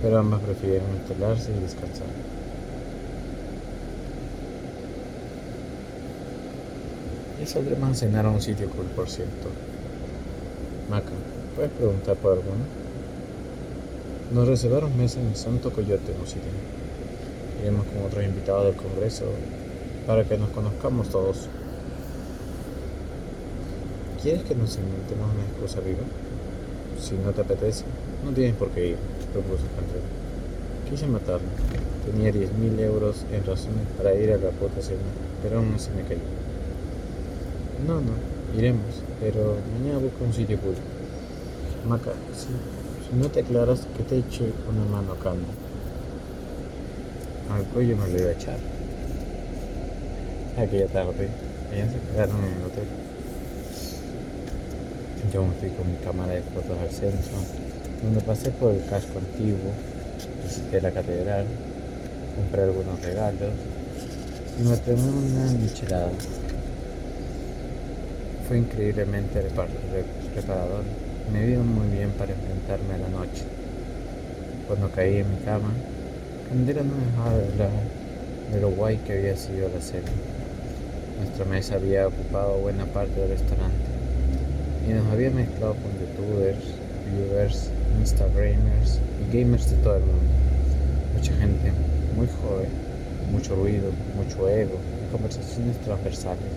pero 0.02 0.18
ambas 0.18 0.40
prefieren 0.40 0.82
instalarse 0.98 1.52
y 1.52 1.60
descansar. 1.60 2.06
Y 7.40 7.46
saldremos 7.46 7.90
a 7.90 7.94
cenar 7.94 8.26
a 8.26 8.30
un 8.30 8.42
sitio 8.42 8.68
cool, 8.68 8.86
por 8.94 9.08
cierto. 9.08 9.48
Maca, 10.90 11.10
¿puedes 11.56 11.70
preguntar 11.72 12.16
por 12.16 12.32
alguno? 12.32 12.64
Nos 14.32 14.46
reservaron 14.46 14.96
mesa 14.96 15.20
en 15.20 15.34
Santo 15.34 15.72
Coyote, 15.72 16.12
sitio. 16.26 16.50
Iremos 17.62 17.86
con 17.86 18.04
otros 18.04 18.24
invitados 18.24 18.66
del 18.66 18.76
Congreso 18.76 19.24
para 20.06 20.24
que 20.24 20.36
nos 20.36 20.50
conozcamos 20.50 21.08
todos. 21.08 21.48
¿Quieres 24.22 24.42
que 24.42 24.54
nos 24.54 24.76
inventemos 24.76 25.30
una 25.32 25.44
excusa 25.44 25.80
viva? 25.80 26.04
Si 27.00 27.14
no 27.14 27.32
te 27.32 27.40
apetece, 27.40 27.84
no 28.22 28.32
tienes 28.32 28.54
por 28.54 28.68
qué 28.70 28.88
ir 28.88 28.96
propuso 29.32 29.64
Andrés. 29.78 30.02
Quise 30.90 31.06
matarlo. 31.06 31.48
Tenía 32.04 32.32
10.000 32.32 32.80
euros 32.80 33.24
en 33.32 33.44
razones 33.46 33.86
para 33.96 34.14
ir 34.14 34.32
a 34.32 34.36
la 34.36 34.50
puta 34.50 34.80
pero 35.42 35.58
aún 35.58 35.72
así 35.74 35.90
me 35.96 36.02
caí. 36.02 36.20
No, 37.86 37.94
no, 38.00 38.12
iremos, 38.56 39.02
pero 39.20 39.56
mañana 39.78 39.98
busco 39.98 40.24
un 40.24 40.32
sitio 40.32 40.58
puro. 40.58 40.76
Maca, 41.88 42.12
si, 42.36 43.16
no 43.16 43.28
te 43.28 43.40
aclaras, 43.40 43.86
que 43.96 44.02
te 44.02 44.18
eche 44.18 44.52
una 44.68 44.84
mano 44.84 45.12
acá. 45.12 45.32
Al 47.50 47.64
cuello 47.72 47.96
me 47.96 48.08
lo 48.08 48.18
iba 48.18 48.28
a 48.28 48.32
echar. 48.32 48.58
Aquella 50.56 50.86
tarde, 50.88 51.28
ellas 51.72 51.92
se 51.92 52.12
quedaron 52.12 52.36
en 52.38 52.52
el 52.52 52.66
hotel. 52.66 52.88
Yo 55.32 55.44
me 55.44 55.54
fui 55.54 55.70
con 55.70 55.90
mi 55.90 55.96
cámara 55.98 56.32
de 56.32 56.42
fotos 56.42 56.78
al 56.78 56.90
centro 56.90 57.70
donde 58.02 58.20
pasé 58.22 58.50
por 58.50 58.72
el 58.72 58.84
casco 58.86 59.18
antiguo, 59.18 59.72
visité 60.42 60.80
la 60.80 60.90
catedral, 60.90 61.44
compré 62.36 62.62
algunos 62.62 63.00
regalos 63.02 63.52
y 64.58 64.62
me 64.62 64.76
tomé 64.78 65.02
una 65.02 65.52
michelada. 65.52 66.10
Fue 68.50 68.58
increíblemente 68.58 69.40
reparador. 69.42 70.82
Me 71.32 71.46
vino 71.46 71.62
muy 71.62 71.86
bien 71.86 72.10
para 72.18 72.32
enfrentarme 72.32 72.94
a 72.94 72.98
la 72.98 73.08
noche. 73.08 73.44
Cuando 74.66 74.90
caí 74.90 75.18
en 75.18 75.30
mi 75.30 75.36
cama, 75.44 75.70
Candela 76.48 76.82
no 76.82 76.94
dejaba 76.96 77.36
de 77.36 77.46
hablar 77.46 77.70
de 78.52 78.60
lo 78.60 78.70
guay 78.70 78.96
que 79.06 79.12
había 79.12 79.36
sido 79.36 79.68
la 79.68 79.80
cena. 79.80 80.10
Nuestra 81.20 81.44
mesa 81.44 81.76
había 81.76 82.08
ocupado 82.08 82.58
buena 82.58 82.86
parte 82.86 83.20
del 83.20 83.30
restaurante 83.30 83.86
y 84.84 84.94
nos 84.94 85.06
había 85.12 85.30
mezclado 85.30 85.74
con 85.74 85.92
youtubers, 86.00 86.64
viewers 87.06 87.70
Instagramers 88.00 88.98
y 89.20 89.38
gamers 89.38 89.70
de 89.70 89.76
todo 89.76 89.94
el 89.94 90.02
mundo. 90.02 90.32
Mucha 91.14 91.32
gente 91.36 91.70
muy 92.16 92.26
joven, 92.26 92.70
mucho 93.30 93.54
ruido, 93.54 93.92
mucho 94.16 94.48
ego 94.48 94.74
y 95.06 95.12
conversaciones 95.12 95.78
transversales. 95.82 96.49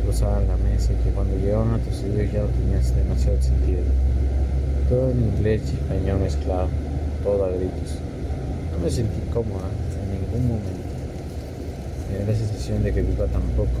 Que 0.00 0.06
cruzaban 0.06 0.48
la 0.48 0.56
mesa 0.56 0.92
y 0.92 0.96
que 1.04 1.10
cuando 1.10 1.36
llegaban 1.36 1.74
a 1.74 1.78
tus 1.78 2.02
oídos 2.02 2.32
ya 2.32 2.40
no 2.40 2.48
tenías 2.48 2.94
demasiado 2.96 3.40
sentido. 3.42 3.82
Todo 4.88 5.10
en 5.10 5.20
inglés 5.20 5.62
y 5.72 5.76
español 5.76 6.20
mezclado, 6.20 6.68
todo 7.22 7.44
a 7.44 7.48
gritos. 7.50 8.00
No 8.72 8.78
me 8.82 8.90
sentí 8.90 9.20
cómoda 9.32 9.68
en 9.68 10.20
ningún 10.20 10.48
momento. 10.48 10.88
Me 12.08 12.18
dio 12.18 12.26
la 12.26 12.34
sensación 12.34 12.82
de 12.82 12.92
que 12.92 13.02
Pipa 13.02 13.26
tampoco. 13.26 13.76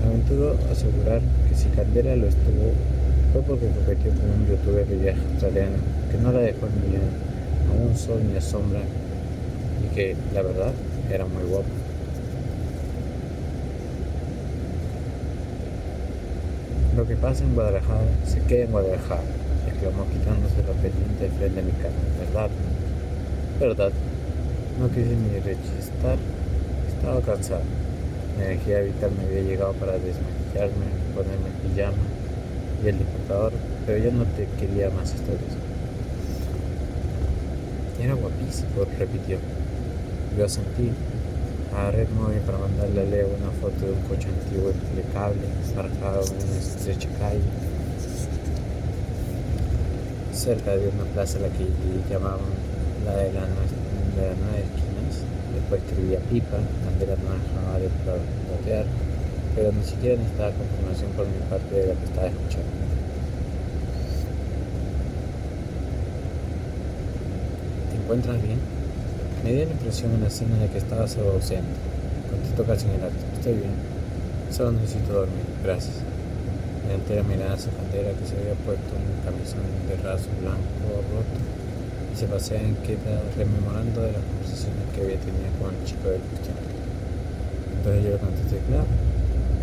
Me 0.00 0.06
aventuro 0.06 0.56
asegurar 0.70 1.20
que 1.48 1.54
si 1.54 1.68
Caldera 1.70 2.16
lo 2.16 2.28
estuvo 2.28 2.72
fue 3.32 3.42
porque 3.42 3.66
competió 3.68 4.12
con 4.12 4.30
un 4.30 4.46
youtuber 4.46 4.86
de 4.86 4.96
viaje 4.96 5.20
australiano 5.32 5.76
que 6.10 6.18
no 6.18 6.30
la 6.30 6.40
dejó 6.40 6.68
ni 6.68 6.96
a 6.96 7.88
un 7.88 7.96
sol 7.96 8.20
ni 8.30 8.36
a 8.36 8.40
sombra 8.40 8.80
y 9.82 9.94
que, 9.94 10.14
la 10.32 10.42
verdad, 10.42 10.72
era 11.10 11.26
muy 11.26 11.42
guapo. 11.42 11.83
Lo 16.96 17.04
que 17.04 17.16
pasa 17.16 17.42
en 17.42 17.54
Guadalajara 17.54 18.06
se 18.24 18.40
queda 18.42 18.64
en 18.64 18.70
Guadalajara, 18.70 19.22
exclamó 19.66 20.06
quitándose 20.12 20.62
la 20.62 20.74
pendiente 20.80 21.24
de 21.24 21.30
frente 21.30 21.56
de 21.56 21.62
mi 21.62 21.72
cara. 21.72 21.94
¿Verdad? 22.20 22.50
¿Verdad? 23.58 23.92
No 24.78 24.88
quise 24.88 25.16
ni 25.16 25.40
rechistar, 25.40 26.18
estaba 26.86 27.20
cansado. 27.20 27.62
La 28.38 28.44
energía 28.46 28.80
vital 28.80 29.10
me 29.18 29.24
había 29.24 29.42
llegado 29.42 29.72
para 29.72 29.92
desmaquillarme, 29.92 30.86
ponerme 31.16 31.48
el 31.50 31.70
pijama 31.70 32.02
y 32.84 32.88
el 32.88 32.98
despertador, 32.98 33.52
pero 33.86 33.98
yo 33.98 34.12
no 34.12 34.24
te 34.24 34.46
quería 34.58 34.90
más 34.90 35.12
historias. 35.14 35.54
Era 38.00 38.14
guapísimo, 38.14 38.84
repitió. 38.98 39.38
Yo 40.38 40.48
sentí. 40.48 40.92
El 41.74 42.08
móvil 42.14 42.38
para 42.46 42.58
mandarle 42.58 43.00
a 43.00 43.04
Leo 43.04 43.28
una 43.34 43.50
foto 43.60 43.84
de 43.84 43.92
un 43.92 44.00
coche 44.06 44.28
antiguo 44.28 44.70
impecable, 44.70 45.42
zarpado 45.74 46.22
en 46.22 46.48
una 46.48 46.58
estrecha 46.58 47.08
calle, 47.18 47.42
cerca 50.32 50.76
de 50.76 50.88
una 50.88 51.04
plaza 51.12 51.38
a 51.38 51.42
la 51.42 51.48
que 51.48 51.66
llamaban 52.08 52.46
la 53.04 53.16
de 53.16 53.32
las 53.32 53.48
nueve 54.16 54.62
esquinas. 54.64 55.26
Después 55.52 55.82
escribía 55.82 56.20
pipa, 56.30 56.58
bandera 56.86 57.16
no 57.16 57.78
de 57.78 57.88
platear, 57.90 58.86
pero 59.56 59.72
ni 59.72 59.84
siquiera 59.84 60.16
necesitaba 60.16 60.52
confirmación 60.52 61.10
por 61.12 61.26
mi 61.26 61.38
parte 61.50 61.74
de 61.74 61.86
lo 61.88 61.98
que 61.98 62.04
estaba 62.06 62.26
escuchando. 62.28 62.70
¿Te 67.90 67.96
encuentras 67.96 68.42
bien? 68.42 68.73
Me 69.44 69.52
dio 69.52 69.66
la 69.66 69.72
impresión 69.72 70.10
en 70.12 70.22
la 70.22 70.28
escena 70.28 70.56
de 70.56 70.68
que 70.68 70.78
estaba 70.78 71.06
solo 71.06 71.32
ausente. 71.32 71.68
Contestó 72.30 72.64
casi 72.64 72.86
en 72.88 72.94
el 72.94 73.04
acto. 73.04 73.20
Estoy 73.36 73.52
bien. 73.60 73.76
Solo 74.50 74.72
necesito 74.72 75.12
dormir. 75.12 75.44
Gracias. 75.62 76.00
La 76.88 77.22
mirada 77.22 77.52
a 77.52 77.58
su 77.58 77.68
cantera 77.68 78.10
que 78.16 78.24
se 78.24 78.34
había 78.40 78.56
puesto 78.64 78.96
un 78.96 79.20
camisón 79.20 79.60
de 79.86 79.96
raso 80.00 80.24
blanco 80.40 81.04
roto 81.12 81.36
y 82.12 82.16
se 82.16 82.26
pasea 82.26 82.62
inquieta 82.62 83.20
rememorando 83.36 84.00
de 84.00 84.12
las 84.12 84.24
conversaciones 84.24 84.88
que 84.94 85.00
había 85.04 85.20
tenido 85.20 85.52
con 85.60 85.74
el 85.74 85.84
chico 85.84 86.08
del 86.08 86.24
cuestión. 86.24 86.56
Entonces 87.76 88.04
yo 88.04 88.10
le 88.10 88.18
contesté, 88.18 88.56
claro, 88.66 88.88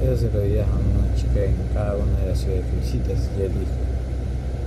eso 0.05 0.15
se 0.17 0.29
lo 0.29 0.39
diría 0.41 0.69
a 0.69 0.77
una 0.77 1.09
chica 1.17 1.41
en 1.41 1.57
cada 1.73 1.97
una 1.97 2.19
de 2.21 2.29
las 2.29 2.37
ciudades 2.37 2.65
que 2.69 2.77
visitas 2.77 3.17
y 3.33 3.41
él 3.41 3.53
dijo, 3.57 3.77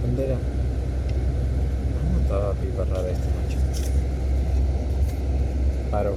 Candela, 0.03 0.39
¿has 0.43 2.07
notado 2.11 2.51
a 2.51 2.55
Pipa 2.59 2.85
rara 2.85 3.09
esta 3.09 3.31
noche? 3.31 3.34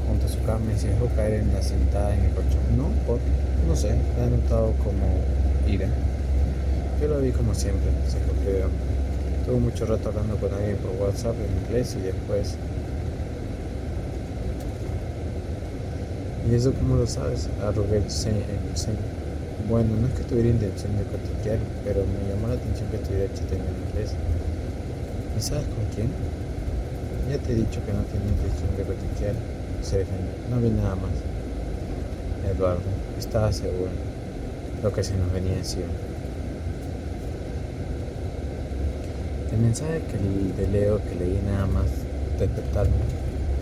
Junto 0.08 0.26
a 0.26 0.30
su 0.30 0.42
cama 0.44 0.72
y 0.76 0.80
se 0.80 0.88
dejó 0.88 1.08
caer 1.16 1.36
en 1.42 1.54
la 1.54 1.62
sentada 1.62 2.16
en 2.16 2.26
el 2.26 2.32
colchón. 2.32 2.62
No, 2.76 2.90
por, 3.06 3.20
no 3.68 3.76
sé, 3.76 3.96
la 4.18 4.26
he 4.26 4.30
notado 4.30 4.74
como 4.84 5.06
ira. 5.68 5.88
Yo 7.00 7.08
lo 7.08 7.20
vi 7.20 7.32
como 7.32 7.54
siempre, 7.54 7.92
se 8.08 8.18
porque 8.20 8.64
Tuve 9.46 9.60
mucho 9.60 9.86
rato 9.86 10.10
hablando 10.10 10.36
con 10.36 10.54
alguien 10.54 10.76
por 10.78 10.92
WhatsApp 11.00 11.36
en 11.40 11.64
inglés 11.64 11.96
y 11.98 12.02
después. 12.02 12.56
¿Y 16.52 16.56
eso 16.56 16.74
cómo 16.74 16.98
lo 16.98 17.08
sabes? 17.08 17.48
Arrugué 17.64 18.00
el 18.00 18.12
ceño. 18.12 18.44
Bueno, 19.70 19.96
no 20.02 20.08
es 20.08 20.14
que 20.16 20.24
tuviera 20.24 20.50
intención 20.50 20.98
de 20.98 21.04
cotiquear, 21.04 21.60
pero 21.86 22.04
me 22.04 22.28
llamó 22.28 22.50
la 22.50 22.56
atención 22.56 22.90
que 22.90 22.98
estuviera 22.98 23.34
chateando 23.34 23.72
en 23.72 23.88
inglés. 23.88 24.12
¿Y 25.38 25.42
sabes 25.42 25.64
con 25.68 25.86
quién? 25.96 26.12
Ya 27.30 27.38
te 27.38 27.54
he 27.54 27.56
dicho 27.56 27.80
que 27.86 27.94
no 27.94 28.04
tiene 28.12 28.28
intención 28.28 28.76
de 28.76 28.84
cotiquear 28.84 29.36
se. 29.82 30.06
No 30.50 30.60
vi 30.62 30.70
nada 30.70 30.96
más. 30.96 31.12
Eduardo 32.50 32.82
estaba 33.18 33.52
seguro 33.52 33.92
lo 34.84 34.94
que 34.94 35.04
se 35.04 35.16
nos 35.16 35.32
venía 35.32 35.58
encima. 35.58 35.88
El 39.52 39.60
mensaje 39.60 40.02
que 40.12 40.62
de 40.62 40.68
Leo 40.68 41.00
que 41.04 41.16
leí 41.16 41.42
nada 41.46 41.66
más 41.66 41.86
despertarme 42.38 42.94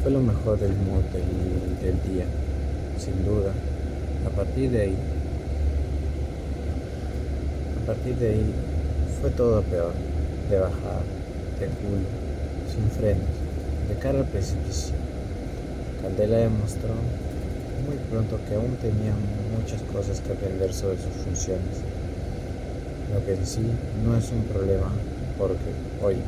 fue 0.01 0.11
lo 0.11 0.19
mejor 0.19 0.59
del 0.59 0.73
mood 0.73 1.03
del, 1.13 1.79
del 1.81 2.13
día, 2.13 2.25
sin 2.97 3.23
duda. 3.23 3.53
A 4.25 4.29
partir 4.35 4.71
de 4.71 4.81
ahí, 4.81 4.97
a 7.81 7.85
partir 7.87 8.15
de 8.17 8.29
ahí 8.29 8.53
fue 9.21 9.29
todo 9.29 9.61
peor, 9.63 9.93
de 10.49 10.59
bajar, 10.59 11.01
de 11.59 11.67
culo, 11.67 12.05
sin 12.73 12.89
frenos, 12.91 13.25
de 13.87 13.95
cara 13.95 14.19
al 14.19 14.25
precipicio. 14.25 14.95
Candela 16.01 16.37
demostró 16.37 16.89
muy 17.85 17.97
pronto 18.09 18.39
que 18.47 18.55
aún 18.55 18.75
tenía 18.81 19.13
muchas 19.57 19.81
cosas 19.83 20.21
que 20.21 20.33
aprender 20.33 20.73
sobre 20.73 20.97
sus 20.97 21.13
funciones, 21.23 21.81
lo 23.13 23.25
que 23.25 23.33
en 23.33 23.45
sí 23.45 23.61
no 24.03 24.17
es 24.17 24.31
un 24.31 24.43
problema 24.43 24.91
porque, 25.37 25.71
oye, 26.03 26.21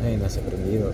nadie 0.00 0.18
nace 0.18 0.40
aprendido. 0.40 0.92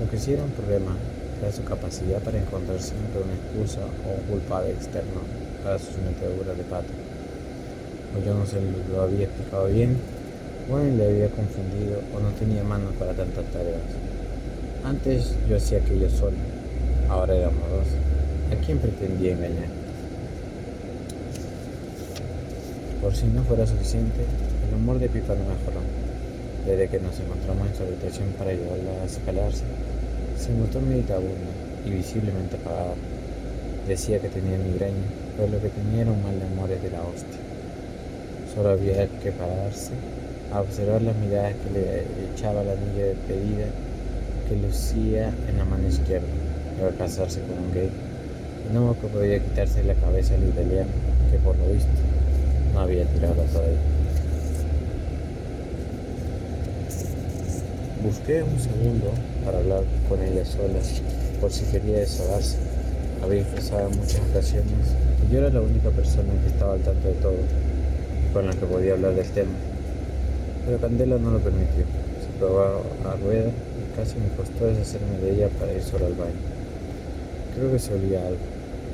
Lo 0.00 0.10
que 0.10 0.18
sí 0.18 0.32
era 0.32 0.42
un 0.42 0.50
problema 0.50 0.96
era 1.40 1.52
su 1.52 1.62
capacidad 1.64 2.20
para 2.20 2.38
encontrar 2.38 2.80
siempre 2.80 3.22
una 3.22 3.34
excusa 3.34 3.80
o 4.06 4.20
un 4.20 4.26
culpable 4.26 4.70
externo 4.70 5.20
para 5.62 5.78
sus 5.78 5.96
meteduras 5.98 6.56
de 6.56 6.64
pata. 6.64 6.92
O 8.16 8.24
yo 8.24 8.34
no 8.34 8.46
se 8.46 8.60
lo 8.90 9.02
había 9.02 9.26
explicado 9.26 9.66
bien, 9.66 9.96
o 10.70 10.78
él 10.78 10.96
le 10.96 11.06
había 11.06 11.28
confundido 11.28 12.00
o 12.14 12.20
no 12.20 12.30
tenía 12.38 12.64
manos 12.64 12.92
para 12.98 13.12
tantas 13.12 13.44
tareas. 13.46 13.82
Antes 14.84 15.34
yo 15.48 15.56
hacía 15.56 15.78
aquello 15.78 16.10
solo, 16.10 16.36
ahora 17.08 17.34
éramos 17.34 17.70
dos. 17.70 17.86
¿A 18.52 18.66
quién 18.66 18.76
pretendía 18.76 19.32
engañar? 19.32 19.68
Por 23.00 23.16
si 23.16 23.26
no 23.28 23.42
fuera 23.44 23.66
suficiente, 23.66 24.20
el 24.68 24.74
humor 24.74 24.98
de 24.98 25.08
Pipa 25.08 25.34
no 25.36 25.44
mejoró. 25.48 25.80
Desde 26.66 26.88
que 26.88 27.00
nos 27.00 27.18
encontramos 27.18 27.66
en 27.68 27.76
su 27.76 27.82
habitación 27.82 28.28
para 28.36 28.50
ayudarla 28.50 28.90
a 29.00 29.06
escalarse, 29.06 29.64
se 30.36 30.52
notó 30.52 30.82
meditabunda 30.82 31.48
y 31.86 31.90
visiblemente 31.90 32.56
apagada. 32.56 32.94
Decía 33.88 34.20
que 34.20 34.28
tenía 34.28 34.58
migraña, 34.58 35.08
pero 35.34 35.48
lo 35.48 35.62
que 35.62 35.70
tenía 35.70 36.02
era 36.02 36.12
un 36.12 36.22
mal 36.22 36.38
de 36.38 36.44
amores 36.44 36.82
de 36.82 36.90
la 36.90 37.00
hostia. 37.00 37.40
Solo 38.54 38.68
había 38.68 39.08
que 39.22 39.32
pararse 39.32 39.92
a 40.52 40.60
observar 40.60 41.00
las 41.00 41.16
miradas 41.16 41.54
que 41.54 41.70
le 41.72 42.02
echaba 42.34 42.62
la 42.62 42.74
niña 42.74 43.06
de 43.06 43.16
pedida 43.26 43.66
que 44.48 44.56
lucía 44.56 45.32
en 45.48 45.58
la 45.58 45.64
mano 45.64 45.88
izquierda. 45.88 46.26
Iba 46.78 46.88
a 46.88 46.92
casarse 46.92 47.40
con 47.40 47.58
un 47.58 47.72
gay. 47.72 47.90
Y 48.68 48.74
no 48.74 48.96
que 49.00 49.06
podía 49.08 49.38
quitarse 49.38 49.82
la 49.84 49.94
cabeza 49.94 50.34
al 50.34 50.48
italiano, 50.48 50.90
que 51.30 51.38
por 51.38 51.56
lo 51.58 51.66
visto 51.72 51.90
no 52.72 52.80
había 52.80 53.04
tirado 53.06 53.42
todavía. 53.52 53.78
Busqué 58.02 58.42
un 58.42 58.58
segundo 58.60 59.12
para 59.44 59.58
hablar 59.58 59.82
con 60.08 60.22
ella 60.22 60.44
sola, 60.44 60.80
por 61.40 61.50
si 61.50 61.64
quería 61.66 62.00
desahogarse. 62.00 62.58
Había 63.22 63.40
expresado 63.40 63.88
en 63.88 63.96
muchas 63.96 64.20
ocasiones 64.30 64.88
que 65.20 65.32
yo 65.32 65.38
era 65.38 65.48
la 65.48 65.60
única 65.62 65.88
persona 65.90 66.28
que 66.42 66.48
estaba 66.48 66.74
al 66.74 66.80
tanto 66.80 67.08
de 67.08 67.14
todo 67.14 67.36
con 68.34 68.46
la 68.46 68.52
que 68.52 68.66
podía 68.66 68.92
hablar 68.94 69.14
del 69.14 69.28
tema. 69.28 69.52
Pero 70.66 70.78
Candela 70.78 71.16
no 71.18 71.30
lo 71.30 71.38
permitió. 71.38 71.84
Se 72.20 72.38
probó 72.38 72.60
a 72.60 73.16
rueda 73.22 73.50
Casi 73.96 74.16
me 74.18 74.28
costó 74.36 74.66
deshacerme 74.66 75.18
de 75.18 75.34
ella 75.34 75.48
para 75.60 75.72
ir 75.72 75.80
solo 75.80 76.06
al 76.06 76.14
baño. 76.14 76.42
Creo 77.54 77.70
que 77.70 77.78
se 77.78 77.94
olía 77.94 78.26
algo 78.26 78.42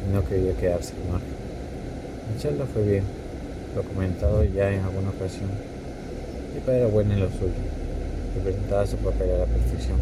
y 0.07 0.13
no 0.13 0.23
quería 0.29 0.53
quedarse 0.53 0.93
al 0.93 1.13
margen. 1.13 1.41
Mi 2.31 2.39
charla 2.39 2.67
fue 2.67 2.83
bien, 2.83 3.05
lo 3.75 3.83
comentado 3.83 4.45
ya 4.45 4.71
en 4.71 4.81
alguna 4.81 5.09
ocasión. 5.09 5.49
Pipa 6.53 6.75
era 6.75 6.87
buena 6.87 7.15
en 7.15 7.21
lo 7.21 7.31
suyo, 7.31 7.55
representaba 8.37 8.87
su 8.87 8.97
papel 8.99 9.31
a 9.31 9.39
la 9.39 9.47
perfección. 9.47 9.97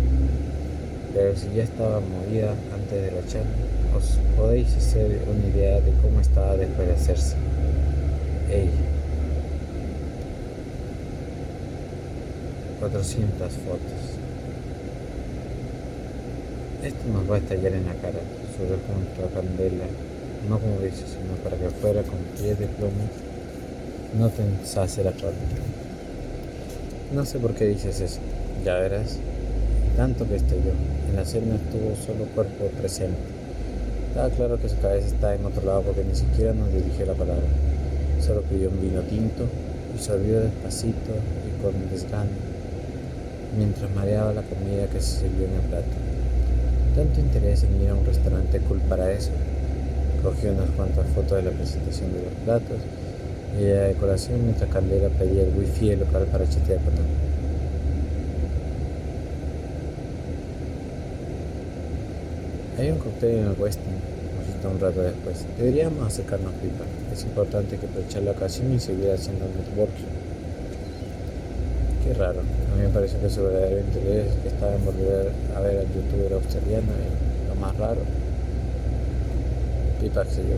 Pero 1.14 1.37
si 1.37 1.46
ya 1.54 1.62
estaba 1.62 2.00
movida 2.00 2.54
antes 2.74 3.00
de 3.00 3.12
la 3.12 3.24
charla, 3.28 3.50
os 3.96 4.18
podéis 4.37 4.74
hacer 4.76 5.22
una 5.30 5.46
idea 5.46 5.80
de 5.80 5.92
cómo 6.02 6.20
estaba 6.20 6.56
después 6.56 6.88
de 6.88 6.94
hacerse. 6.94 7.37
Ella. 8.50 8.72
400 12.80 13.52
fotos. 13.52 14.17
Esto 16.83 17.09
nos 17.12 17.31
va 17.31 17.37
a 17.37 17.38
estallar 17.38 17.73
en 17.73 17.87
la 17.87 17.95
cara, 17.95 18.21
sobre 18.57 18.79
junto 18.87 19.25
a 19.25 19.41
Candela 19.41 19.85
no 20.49 20.59
como 20.59 20.81
dices, 20.81 21.05
sino 21.11 21.35
para 21.43 21.57
que 21.57 21.69
fuera 21.69 22.03
con 22.03 22.19
pies 22.37 22.59
de 22.59 22.67
plomo, 22.67 23.05
no 24.19 24.31
pensase 24.31 25.05
la 25.05 25.11
parte. 25.11 25.37
No 27.12 27.25
sé 27.25 27.38
por 27.38 27.55
qué 27.55 27.67
dices 27.67 28.01
eso, 28.01 28.21
ya 28.64 28.75
verás. 28.75 29.19
Tanto 29.97 30.27
que 30.29 30.38
yo, 30.38 30.73
en 31.11 31.17
la 31.17 31.25
cena 31.25 31.57
estuvo 31.57 31.97
solo 31.97 32.25
cuerpo 32.35 32.67
presente. 32.81 33.19
Estaba 34.09 34.31
claro 34.31 34.61
que 34.61 34.69
su 34.69 34.79
cabeza 34.79 35.09
estaba 35.09 35.35
en 35.35 35.45
otro 35.45 35.67
lado 35.67 35.83
porque 35.83 36.05
ni 36.05 36.14
siquiera 36.14 36.55
nos 36.55 36.73
dirigió 36.73 37.05
la 37.07 37.14
palabra. 37.14 37.47
Solo 38.25 38.43
pidió 38.43 38.71
un 38.71 38.81
vino 38.81 39.01
tinto 39.03 39.45
y 39.95 40.03
sorbió 40.03 40.41
despacito 40.41 41.12
y 41.47 41.62
con 41.62 41.91
desgano, 41.91 42.31
mientras 43.57 43.91
mareaba 43.95 44.33
la 44.33 44.43
comida 44.43 44.87
que 44.87 45.01
se 45.01 45.21
sirvió 45.21 45.47
en 45.47 45.55
el 45.55 45.69
plato. 45.69 46.17
Tanto 46.94 47.20
interés 47.20 47.62
en 47.62 47.81
ir 47.81 47.90
a 47.90 47.94
un 47.94 48.05
restaurante 48.05 48.61
cool 48.61 48.81
para 48.81 49.12
eso. 49.12 49.31
Cogió 50.22 50.53
unas 50.53 50.70
cuantas 50.70 51.07
fotos 51.09 51.38
de 51.38 51.51
la 51.51 51.57
presentación 51.57 52.12
de 52.12 52.22
los 52.22 52.33
platos 52.44 52.79
y 53.59 53.64
la 53.64 53.83
decoración 53.83 54.44
mientras 54.44 54.70
Candela 54.70 55.09
pedía 55.09 55.42
el 55.42 55.57
wifi 55.57 55.90
del 55.90 56.01
local 56.01 56.27
para 56.31 56.48
chatear 56.48 56.79
con 56.81 56.94
él. 56.94 57.29
Hay 62.79 62.90
un 62.90 62.98
cóctel 62.98 63.31
en 63.31 63.46
el 63.46 63.57
Westin, 63.59 63.98
un 64.66 64.81
rato 64.81 65.03
después. 65.03 65.44
Deberíamos 65.57 66.07
acercarnos 66.07 66.53
pipa. 66.55 66.85
Es 67.12 67.24
importante 67.24 67.77
que 67.77 67.87
aprovechar 67.87 68.22
la 68.22 68.33
ocasión 68.33 68.72
y 68.74 68.81
seguir 68.81 69.11
haciendo 69.11 69.46
networking. 69.46 70.05
Qué 72.05 72.14
raro. 72.14 72.40
Mí 72.79 72.85
me 72.85 72.91
pareció 72.91 73.21
que 73.21 73.29
su 73.29 73.43
verdadero 73.43 73.81
interés 73.81 74.33
que 74.41 74.49
estaba 74.49 74.73
en 74.73 74.85
volver 74.85 75.33
a 75.57 75.61
ver 75.61 75.79
al 75.79 75.87
youtuber 75.93 76.33
australiano 76.35 76.87
y 76.87 77.49
lo 77.49 77.55
más 77.57 77.77
raro. 77.77 78.01
Pipa 80.01 80.25
sé 80.25 80.43
yo. 80.43 80.57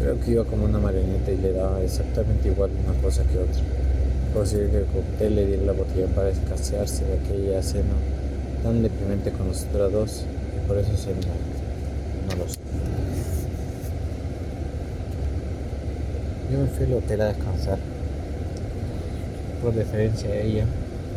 Creo 0.00 0.18
que 0.18 0.30
iba 0.30 0.44
como 0.44 0.64
una 0.64 0.78
marioneta 0.78 1.30
y 1.30 1.36
le 1.36 1.52
daba 1.52 1.82
exactamente 1.82 2.48
igual 2.48 2.70
una 2.86 2.98
cosa 3.02 3.22
que 3.24 3.38
otra. 3.38 3.62
Posible 4.32 4.70
que 4.70 4.78
el 4.78 4.84
cóctel 4.86 5.34
le 5.34 5.46
diera 5.46 5.62
la 5.64 5.72
botella 5.72 6.06
para 6.06 6.30
escasearse 6.30 7.04
de 7.04 7.18
aquella 7.18 7.62
cena 7.62 7.92
tan 8.62 8.82
deprimente 8.82 9.30
con 9.30 9.48
nosotros 9.48 9.92
dos 9.92 10.24
por 10.66 10.78
eso 10.78 10.96
se 10.96 11.10
no, 11.10 11.34
no 12.28 12.44
lo 12.44 12.48
sé. 12.48 12.60
Yo 16.50 16.58
me 16.60 16.66
fui 16.68 16.86
al 16.86 16.94
hotel 16.94 17.20
a 17.20 17.26
descansar. 17.26 17.78
Por 19.60 19.74
deferencia 19.74 20.30
a 20.30 20.36
ella, 20.36 20.64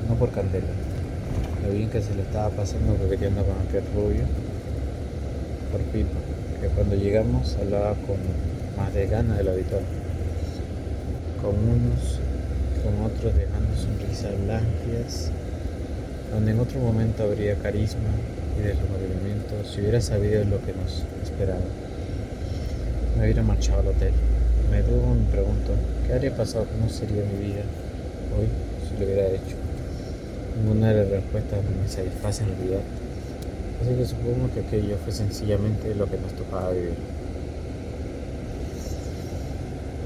no 0.08 0.16
por 0.16 0.32
Candela. 0.32 0.68
Lo 1.66 1.74
bien 1.74 1.89
que 1.89 2.02
se 2.02 2.13
le 2.16 2.24
estaba 2.24 2.50
pasando 2.50 2.96
coqueteando 2.96 3.44
con 3.44 3.56
aquel 3.68 3.84
rubio. 3.96 4.24
Por 5.72 5.82
Pipa, 5.82 6.20
que 6.62 6.68
cuando 6.68 6.96
llegamos 6.96 7.56
hablaba 7.56 7.96
con 8.06 8.18
más 8.78 8.94
de 8.94 9.08
gana 9.08 9.38
del 9.38 9.48
habitual. 9.48 9.84
Con 11.42 11.56
unos, 11.56 12.20
con 12.84 13.06
otros 13.06 13.36
dejando 13.36 13.76
sonrisas 13.76 14.34
blancas, 14.46 15.32
donde 16.32 16.52
en 16.52 16.60
otro 16.60 16.80
momento 16.80 17.24
habría 17.24 17.56
carisma 17.56 18.10
y 18.60 18.63
de 18.63 18.74
su 18.74 18.82
movimiento 18.82 19.63
si 19.66 19.82
hubiera 19.82 20.02
sabido 20.02 20.44
lo 20.44 20.60
que 20.66 20.74
nos 20.74 21.04
esperaba. 21.24 21.62
Me 23.18 23.24
hubiera 23.24 23.44
marchado 23.44 23.82
al 23.82 23.88
hotel. 23.88 24.13
Me 24.72 24.82
dudo, 24.82 25.13
me 25.16 25.32
pregunto, 25.32 25.74
¿qué 26.06 26.13
habría 26.13 26.36
pasado? 26.36 26.66
¿Cómo 26.66 26.89
sería 26.89 27.24
mi 27.24 27.46
vida 27.46 27.62
hoy 28.38 28.48
si 28.88 29.00
lo 29.00 29.06
hubiera 29.06 29.28
hecho? 29.28 29.72
Ninguna 30.56 30.94
de 30.94 31.04
las 31.04 31.10
respuestas 31.10 31.60
me 31.63 31.88
satisface 31.88 32.44
en 32.44 32.50
realidad. 32.50 32.82
Así 33.82 33.96
que 33.96 34.06
supongo 34.06 34.54
que 34.54 34.60
aquello 34.62 34.98
fue 35.04 35.12
sencillamente 35.12 35.96
lo 35.96 36.06
que 36.06 36.18
nos 36.18 36.34
tocaba 36.34 36.72
vivir. 36.72 36.96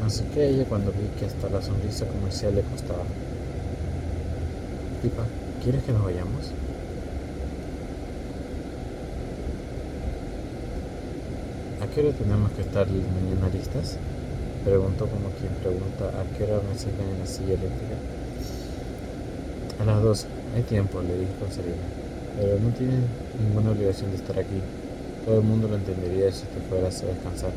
Así 0.05 0.23
que 0.33 0.47
ella 0.47 0.65
cuando 0.65 0.91
vi 0.91 1.07
que 1.19 1.25
hasta 1.25 1.49
la 1.49 1.61
sonrisa 1.61 2.05
comercial 2.05 2.55
le 2.55 2.61
costaba. 2.61 3.03
Pipa, 5.01 5.23
¿quieres 5.61 5.83
que 5.83 5.91
nos 5.91 6.05
vayamos? 6.05 6.53
¿A 11.81 11.87
qué 11.87 12.01
hora 12.01 12.11
tenemos 12.17 12.51
que 12.53 12.61
estar 12.61 12.87
mañana 12.87 13.49
listas? 13.53 13.97
Preguntó 14.63 15.07
como 15.07 15.29
quien 15.31 15.51
pregunta 15.61 16.07
a 16.07 16.37
qué 16.37 16.45
hora 16.45 16.61
me 16.63 16.77
sacan 16.77 17.07
en 17.13 17.19
la 17.19 17.27
silla 17.27 17.53
eléctrica. 17.53 17.95
Las 19.87 20.03
dos. 20.03 20.25
Hay 20.53 20.63
tiempo, 20.63 21.01
le 21.01 21.17
dije 21.17 21.31
con 21.39 21.49
seriedad. 21.49 21.77
Pero 22.37 22.59
no 22.59 22.71
tienen 22.71 23.05
ninguna 23.41 23.71
obligación 23.71 24.11
de 24.11 24.17
estar 24.17 24.37
aquí. 24.37 24.59
Todo 25.25 25.37
el 25.39 25.45
mundo 25.45 25.69
lo 25.69 25.75
entendería 25.75 26.29
si 26.29 26.43
te 26.47 26.59
fueras 26.69 27.01
a 27.03 27.05
descansar. 27.05 27.51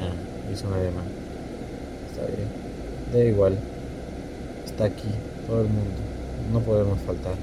Ah, 0.00 0.52
hizo 0.52 0.66
una 0.66 0.78
demanda. 0.78 1.12
Está 2.10 2.26
bien. 2.26 2.48
Da 3.12 3.20
igual. 3.20 3.56
Está 4.66 4.86
aquí, 4.86 5.10
todo 5.46 5.60
el 5.60 5.68
mundo. 5.68 5.94
No 6.52 6.58
podemos 6.58 6.98
faltar. 7.02 7.34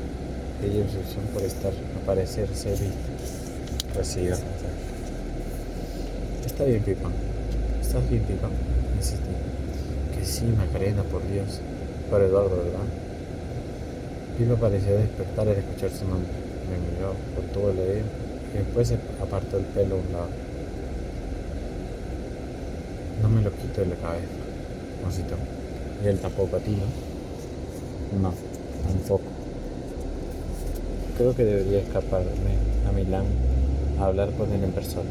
Ella 0.61 0.81
instrucción 0.81 1.23
por 1.33 1.43
estar, 1.43 1.71
aparecer, 2.03 2.49
ser 2.53 2.73
visto. 2.73 3.95
Recibió. 3.95 4.35
Está 6.45 6.65
bien, 6.65 6.83
Pipa. 6.83 7.09
¿Estás 7.79 8.09
bien, 8.09 8.23
Pipa? 8.23 8.49
Insistí. 8.97 9.31
Que 10.17 10.25
sí, 10.25 10.43
Macarena, 10.57 11.03
por 11.03 11.25
Dios. 11.31 11.61
Para 12.11 12.25
Eduardo, 12.25 12.57
¿verdad? 12.57 13.08
Pipa 14.39 14.56
pareció 14.56 14.95
despertar 14.95 15.49
al 15.49 15.58
escuchar 15.58 15.91
su 15.91 16.08
nombre. 16.08 16.32
Me 16.71 16.78
miró 16.80 17.13
con 17.36 17.45
todo 17.54 17.71
el 17.71 17.80
oído 17.80 18.06
y 18.54 18.58
después 18.60 18.88
se 18.88 18.95
apartó 19.21 19.58
el 19.58 19.65
pelo 19.65 19.95
a 19.95 19.97
un 19.99 20.13
lado. 20.13 20.30
No 23.21 23.28
me 23.28 23.41
lo 23.41 23.52
quito 23.52 23.82
de 23.82 23.88
la 23.88 23.95
cabeza, 23.95 24.28
Mosito. 25.04 25.36
Y 26.04 26.08
él 26.08 26.19
tampoco 26.19 26.56
a 26.56 26.60
ti, 26.60 26.71
¿no? 26.71 28.21
No, 28.21 28.34
tampoco. 28.88 29.23
Creo 31.17 31.36
que 31.36 31.43
debería 31.43 31.80
escaparme 31.80 32.56
a 32.88 32.93
Milán 32.93 33.25
a 33.99 34.06
hablar 34.06 34.32
con 34.32 34.54
él 34.54 34.63
en 34.63 34.71
persona 34.71 35.10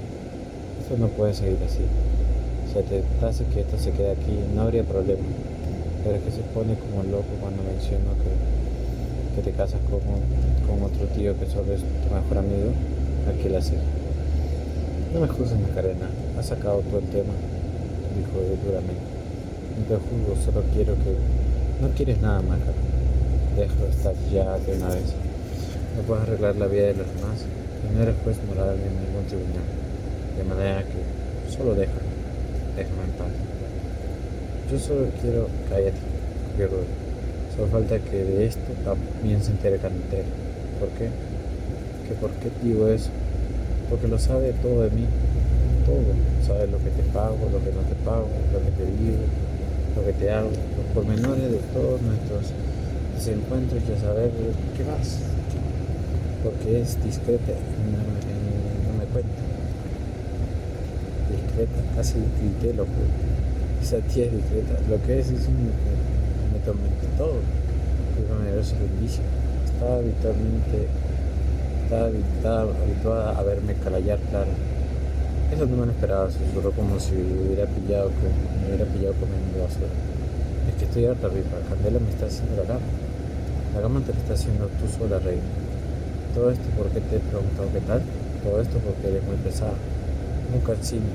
no 0.96 1.08
puede 1.08 1.34
seguir 1.34 1.58
así. 1.66 1.84
Si 2.72 2.78
aceptase 2.78 3.44
que 3.52 3.60
esto 3.60 3.78
se 3.78 3.90
quede 3.92 4.12
aquí, 4.12 4.38
no 4.54 4.62
habría 4.62 4.84
problema. 4.84 5.22
Pero 6.04 6.16
es 6.16 6.22
que 6.22 6.30
se 6.30 6.42
pone 6.54 6.74
como 6.78 7.02
loco 7.02 7.28
cuando 7.40 7.62
menciono 7.62 8.12
que, 8.22 8.30
que 9.38 9.52
te 9.52 9.56
casas 9.56 9.80
con, 9.88 10.00
con 10.02 10.82
otro 10.82 11.06
tío 11.14 11.38
que 11.38 11.46
solo 11.46 11.72
es 11.72 11.80
tu 11.80 12.12
mejor 12.12 12.38
amigo, 12.38 12.74
aquí 13.30 13.48
la 13.48 13.58
hacer. 13.58 13.78
No 15.14 15.20
me 15.20 15.28
juzgues, 15.28 15.60
Macarena, 15.60 16.10
has 16.36 16.46
sacado 16.46 16.80
todo 16.80 16.98
el 16.98 17.06
tema, 17.06 17.34
dijo 18.18 18.34
él 18.42 18.58
duramente. 18.66 19.06
No 19.78 19.84
te 19.86 19.94
juzgo, 19.94 20.34
solo 20.44 20.64
quiero 20.74 20.94
que... 20.94 21.14
No 21.80 21.88
quieres 21.94 22.20
nada, 22.20 22.42
Maca. 22.42 22.74
Dejo 23.54 23.86
estar 23.86 24.14
ya 24.32 24.58
de 24.58 24.76
una 24.76 24.88
vez. 24.88 25.14
No 25.96 26.02
puedes 26.02 26.24
arreglar 26.24 26.56
la 26.56 26.66
vida 26.66 26.86
de 26.88 26.94
los 26.94 27.06
demás 27.06 27.38
y 27.38 27.94
no 27.94 28.02
eres 28.02 28.16
juez 28.24 28.36
moral 28.48 28.74
en 28.74 28.90
ningún 29.06 29.24
tribunal. 29.28 29.68
De 30.36 30.42
manera 30.42 30.82
que 30.82 31.52
solo 31.54 31.74
déjame, 31.74 32.10
déjame 32.76 33.04
en 33.04 33.12
paz. 33.14 33.32
Yo 34.70 34.78
solo 34.80 35.06
quiero, 35.22 35.46
cállate, 35.70 36.02
Guerrero. 36.58 37.07
Solo 37.58 37.70
falta 37.72 37.98
que 37.98 38.22
de 38.22 38.46
esto 38.46 38.70
también 38.84 39.42
se 39.42 39.50
entere 39.50 39.78
Cantera. 39.78 40.22
¿Por 40.78 40.90
qué? 40.90 41.10
¿Que 42.06 42.14
¿Por 42.14 42.30
qué 42.38 42.50
digo 42.62 42.86
eso? 42.86 43.10
Porque 43.90 44.06
lo 44.06 44.16
sabe 44.16 44.54
todo 44.62 44.84
de 44.84 44.90
mí, 44.90 45.04
todo. 45.84 46.14
Sabe 46.46 46.68
lo 46.68 46.78
que 46.78 46.90
te 46.90 47.02
pago, 47.12 47.34
lo 47.50 47.58
que 47.58 47.74
no 47.74 47.82
te 47.82 47.96
pago, 48.06 48.28
lo 48.52 48.62
que 48.62 48.70
te 48.78 48.86
digo, 49.02 49.26
lo 49.96 50.06
que 50.06 50.12
te 50.12 50.30
hago, 50.30 50.50
los 50.50 50.86
pormenores 50.94 51.50
de 51.50 51.58
todos 51.74 52.00
nuestros 52.00 52.54
desencuentros 53.16 53.82
y 53.88 53.92
a 53.92 54.00
saber 54.06 54.30
qué 54.76 54.84
más. 54.84 55.18
Porque 56.44 56.80
es 56.80 57.02
discreta 57.02 57.58
y 57.58 57.90
no, 57.90 58.98
me 59.02 59.04
cuenta 59.10 59.34
discreta, 61.28 61.82
casi 61.96 62.14
grité 62.38 62.72
lo 62.72 62.84
que 62.84 63.02
esa 63.82 63.98
tía 63.98 64.26
es 64.26 64.32
discreta. 64.32 64.78
Lo 64.88 65.02
que 65.02 65.18
es 65.18 65.26
es 65.26 65.48
un 65.48 65.58
tormenta 66.68 67.06
todo. 67.16 67.40
Me 68.44 68.52
dio 68.52 68.62
su 68.62 68.74
bendición. 68.76 69.24
Estaba 69.64 69.96
habitualmente, 69.96 70.88
estaba 71.84 73.38
a 73.38 73.42
verme 73.42 73.74
calayar, 73.82 74.18
claro. 74.30 74.50
Eso 75.52 75.64
no 75.64 75.76
me 75.76 75.86
lo 75.86 75.92
esperaba, 75.92 76.28
susurró 76.30 76.72
como 76.72 77.00
si 77.00 77.14
hubiera 77.14 77.64
pillado, 77.64 78.10
me 78.60 78.68
hubiera 78.68 78.84
pillado 78.92 79.14
comiendo 79.16 79.64
basura. 79.64 79.88
Es 80.68 80.74
que 80.76 80.84
estoy 80.84 81.06
harta, 81.06 81.28
Ripa. 81.28 81.56
Candela 81.70 82.00
me 82.00 82.10
está 82.10 82.26
haciendo 82.26 82.56
la 82.60 82.68
cama. 82.68 82.84
La 83.74 83.80
cama 83.80 84.00
te 84.04 84.12
la 84.12 84.18
está 84.18 84.34
haciendo 84.34 84.66
tú 84.66 84.84
sola, 84.92 85.18
reina. 85.20 85.48
Todo 86.34 86.50
esto 86.50 86.68
porque 86.76 87.00
te 87.00 87.16
he 87.16 87.20
preguntado 87.20 87.72
qué 87.72 87.80
tal. 87.80 88.02
Todo 88.44 88.60
esto 88.60 88.76
porque 88.84 89.08
eres 89.08 89.24
muy 89.24 89.36
pesada. 89.36 89.72
Nunca 90.52 90.74
cine 90.82 91.08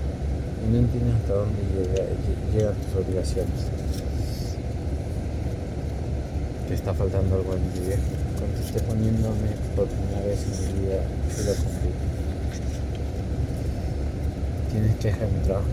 y 0.63 0.71
no 0.71 0.79
entiendes 0.79 1.13
hasta 1.15 1.33
dónde 1.33 1.61
llegan 2.53 2.73
tus 2.73 3.05
obligaciones. 3.05 3.59
Te 6.73 6.77
está 6.77 6.91
faltando 6.95 7.35
algo 7.35 7.53
en 7.53 7.61
mi 7.61 7.85
vida. 7.85 7.97
esté 8.65 8.79
poniéndome 8.81 9.53
por 9.75 9.85
primera 9.85 10.25
vez 10.25 10.41
en 10.41 10.73
mi 10.73 10.81
vida, 10.81 11.05
y 11.05 11.45
lo 11.45 11.53
cumplí. 11.53 11.93
Tienes 14.71 14.95
que 14.95 15.07
dejar 15.09 15.29
mi 15.29 15.39
trabajo. 15.45 15.67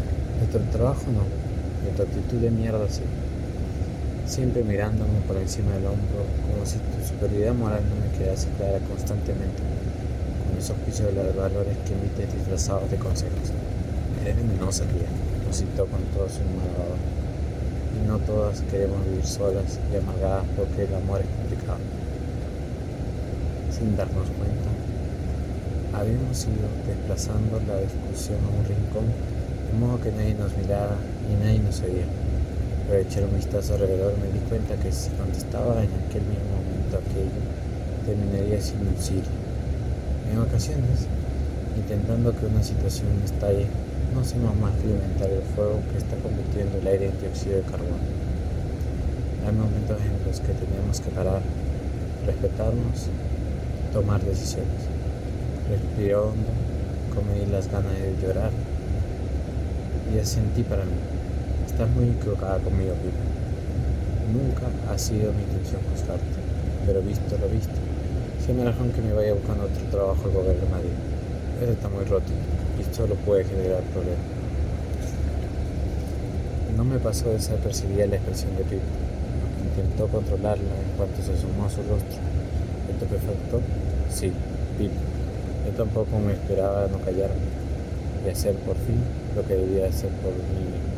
Tu 0.52 0.58
trabajo 0.76 1.04
no, 1.08 1.24
tu 1.96 2.02
actitud 2.02 2.36
de 2.36 2.50
mierda 2.50 2.86
sí. 2.90 3.00
Siempre 4.26 4.62
mirándome 4.62 5.24
por 5.26 5.38
encima 5.38 5.72
del 5.72 5.86
hombro, 5.86 6.20
como 6.44 6.66
si 6.66 6.76
tu 6.76 7.08
superioridad 7.08 7.54
moral 7.54 7.80
no 7.88 7.96
me 7.96 8.12
quedase 8.18 8.48
clara 8.58 8.78
constantemente, 8.80 9.62
con 10.44 10.58
esos 10.58 10.76
juicios 10.84 11.14
de 11.16 11.24
los 11.24 11.34
valores 11.34 11.78
que 11.88 11.94
emites 11.96 12.28
disfrazados 12.34 12.90
de 12.90 12.98
consejos. 12.98 13.56
Eres 14.20 14.36
venenosa, 14.36 14.84
tía, 14.84 15.08
nos 15.48 15.56
citó 15.56 15.86
con 15.86 16.04
todo 16.12 16.28
su 16.28 16.44
malvado. 16.44 17.09
No 18.06 18.18
todas 18.18 18.60
queremos 18.70 19.04
vivir 19.04 19.26
solas 19.26 19.78
y 19.92 19.96
amargadas 19.96 20.44
porque 20.56 20.84
el 20.84 20.94
amor 20.94 21.20
es 21.20 21.26
complicado. 21.26 21.78
Sin 23.70 23.96
darnos 23.96 24.28
cuenta, 24.38 24.70
habíamos 25.92 26.42
ido 26.44 26.68
desplazando 26.86 27.60
la 27.66 27.80
discusión 27.80 28.38
a 28.44 28.58
un 28.58 28.64
rincón, 28.64 29.06
de 29.06 29.78
modo 29.78 30.00
que 30.00 30.12
nadie 30.12 30.34
nos 30.34 30.56
mirara 30.56 30.96
y 31.28 31.44
nadie 31.44 31.60
nos 31.60 31.80
oía. 31.82 32.06
Pero 32.88 33.00
echar 33.00 33.24
un 33.24 33.36
vistazo 33.36 33.74
alrededor 33.74 34.14
me 34.18 34.32
di 34.32 34.40
cuenta 34.48 34.74
que 34.76 34.90
si 34.90 35.10
contestaba 35.10 35.82
en 35.82 35.90
aquel 36.06 36.22
mismo 36.26 36.58
momento 36.58 36.98
aquello, 36.98 37.40
terminaría 38.04 38.60
sin 38.60 38.80
un 38.80 38.96
En 40.30 40.38
ocasiones, 40.38 41.06
intentando 41.76 42.34
que 42.34 42.46
una 42.46 42.62
situación 42.62 43.08
estalle, 43.24 43.66
no 44.14 44.20
hacemos 44.20 44.56
más 44.56 44.72
que 44.74 44.88
alimentar 44.88 45.30
el 45.30 45.42
fuego 45.54 45.80
que 45.92 45.98
está 45.98 46.16
convirtiendo 46.16 46.78
el 46.78 46.86
aire 46.86 47.06
en 47.08 47.20
dióxido 47.20 47.56
de 47.56 47.62
carbono. 47.62 48.02
Hay 49.46 49.52
momentos 49.52 49.98
en 50.00 50.26
los 50.26 50.40
que 50.40 50.52
tenemos 50.52 51.00
que 51.00 51.10
parar, 51.10 51.42
respetarnos, 52.26 53.06
tomar 53.92 54.20
decisiones. 54.22 54.82
Respiré 55.68 56.14
hondo, 56.14 56.50
comí 57.14 57.46
las 57.50 57.70
ganas 57.70 57.92
de 57.92 58.16
llorar 58.20 58.50
y 60.12 60.18
asentí 60.18 60.62
para 60.62 60.84
mí. 60.84 60.98
Estás 61.66 61.88
muy 61.90 62.10
equivocada 62.10 62.58
conmigo, 62.58 62.94
Pipa. 62.94 63.24
Nunca 64.34 64.66
ha 64.92 64.98
sido 64.98 65.32
mi 65.32 65.42
intención 65.42 65.80
juzgarte, 65.90 66.38
pero 66.86 67.00
visto 67.02 67.38
lo 67.38 67.48
visto, 67.48 67.74
si 68.44 68.52
me 68.52 68.64
razón 68.64 68.90
que 68.92 69.02
me 69.02 69.12
vaya 69.12 69.34
buscando 69.34 69.64
otro 69.64 69.84
trabajo 69.90 70.22
al 70.24 70.30
gobierno 70.30 70.62
de 70.62 70.70
Madrid. 70.70 70.96
Eso 71.62 71.72
está 71.72 71.88
muy 71.88 72.04
roto 72.04 72.32
y 72.80 72.94
solo 72.94 73.14
puede 73.14 73.44
generar 73.44 73.82
problemas. 73.92 74.18
No 76.76 76.84
me 76.84 76.98
pasó 76.98 77.30
desapercibida 77.30 78.06
la 78.06 78.16
expresión 78.16 78.56
de 78.56 78.64
Pipa. 78.64 78.82
Intentó 79.64 80.08
controlarla 80.08 80.64
en 80.64 80.96
cuanto 80.96 81.20
se 81.22 81.36
sumó 81.36 81.66
a 81.66 81.70
su 81.70 81.82
rostro. 81.82 82.18
¿Esto 82.90 83.06
perfecto? 83.06 83.60
Sí, 84.10 84.32
Pipa. 84.78 84.94
Yo 85.66 85.72
tampoco 85.76 86.18
me 86.18 86.32
esperaba 86.32 86.88
no 86.88 86.98
callarme 86.98 87.60
y 88.24 88.30
hacer 88.30 88.54
por 88.56 88.76
fin 88.76 89.00
lo 89.36 89.46
que 89.46 89.54
debía 89.54 89.86
hacer 89.88 90.10
por 90.22 90.32
mí 90.32 90.64
mismo. 90.64 90.90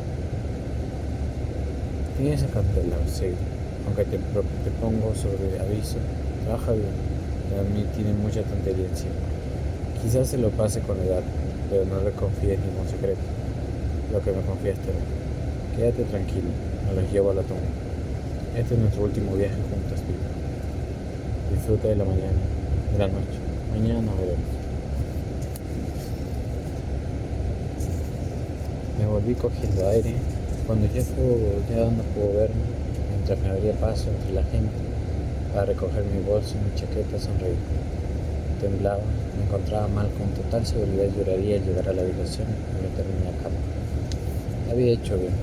Tienes 2.17 2.43
esa 2.43 2.53
cartela, 2.53 2.97
sí, 3.07 3.27
aunque 3.87 4.05
te, 4.05 4.19
te, 4.19 4.71
pongo 4.81 5.15
sobre 5.15 5.59
aviso, 5.59 5.99
trabaja 6.45 6.73
bien, 6.73 6.95
a 7.59 7.63
mí 7.75 7.85
tiene 7.97 8.13
mucha 8.13 8.43
tontería 8.43 8.87
encima. 8.87 9.42
Quizás 10.03 10.29
se 10.29 10.39
lo 10.39 10.51
pase 10.51 10.81
con 10.81 10.99
edad, 11.01 11.23
pero 11.71 11.85
no 11.85 12.03
le 12.03 12.11
confíes 12.11 12.59
ningún 12.59 12.89
secreto, 12.89 13.21
lo 14.13 14.21
que 14.21 14.33
me 14.33 14.43
confiaste 14.43 14.91
Quédate 15.77 16.03
tranquilo, 16.05 16.49
me 16.87 17.01
los 17.01 17.11
llevo 17.11 17.31
a 17.31 17.35
la 17.35 17.43
tumba. 17.43 17.63
Este 18.59 18.75
es 18.75 18.81
nuestro 18.81 19.05
último 19.05 19.35
viaje 19.37 19.55
juntos, 19.55 20.01
Pipa. 20.01 21.55
Disfruta 21.55 21.89
de 21.89 21.97
la 21.97 22.05
mañana, 22.05 22.43
de 22.93 22.99
la 22.99 23.09
noche. 23.09 23.39
Mañana 23.71 24.03
nos 24.03 24.19
veremos. 24.19 24.53
Me 28.99 29.07
volví 29.07 29.35
cogiendo 29.35 29.89
aire 29.89 30.15
cuando 30.67 30.87
ya, 30.89 31.01
ya 31.01 31.85
no 31.85 32.03
pudo 32.15 32.35
verme, 32.37 32.63
mientras 33.11 33.39
me 33.41 33.49
abría 33.49 33.73
paso 33.81 34.11
entre 34.11 34.35
la 34.35 34.43
gente 34.43 34.77
para 35.55 35.67
recoger 35.67 36.05
mi 36.05 36.23
bolso 36.23 36.55
y 36.55 36.69
mi 36.69 36.75
chaqueta, 36.75 37.19
sonreí. 37.19 37.57
Temblaba, 38.61 39.01
me 39.37 39.45
encontraba 39.45 39.89
mal, 39.89 40.09
con 40.19 40.29
total 40.31 40.67
seguridad 40.67 41.07
lloraría 41.17 41.57
al 41.57 41.65
llegar 41.65 41.89
a 41.89 41.93
la 41.93 42.03
habitación 42.03 42.49
y 42.49 42.83
meterme 42.83 43.19
en 43.19 43.25
la 43.25 43.43
cama. 43.43 43.57
Había 44.71 44.93
hecho 44.93 45.17
bien, 45.17 45.35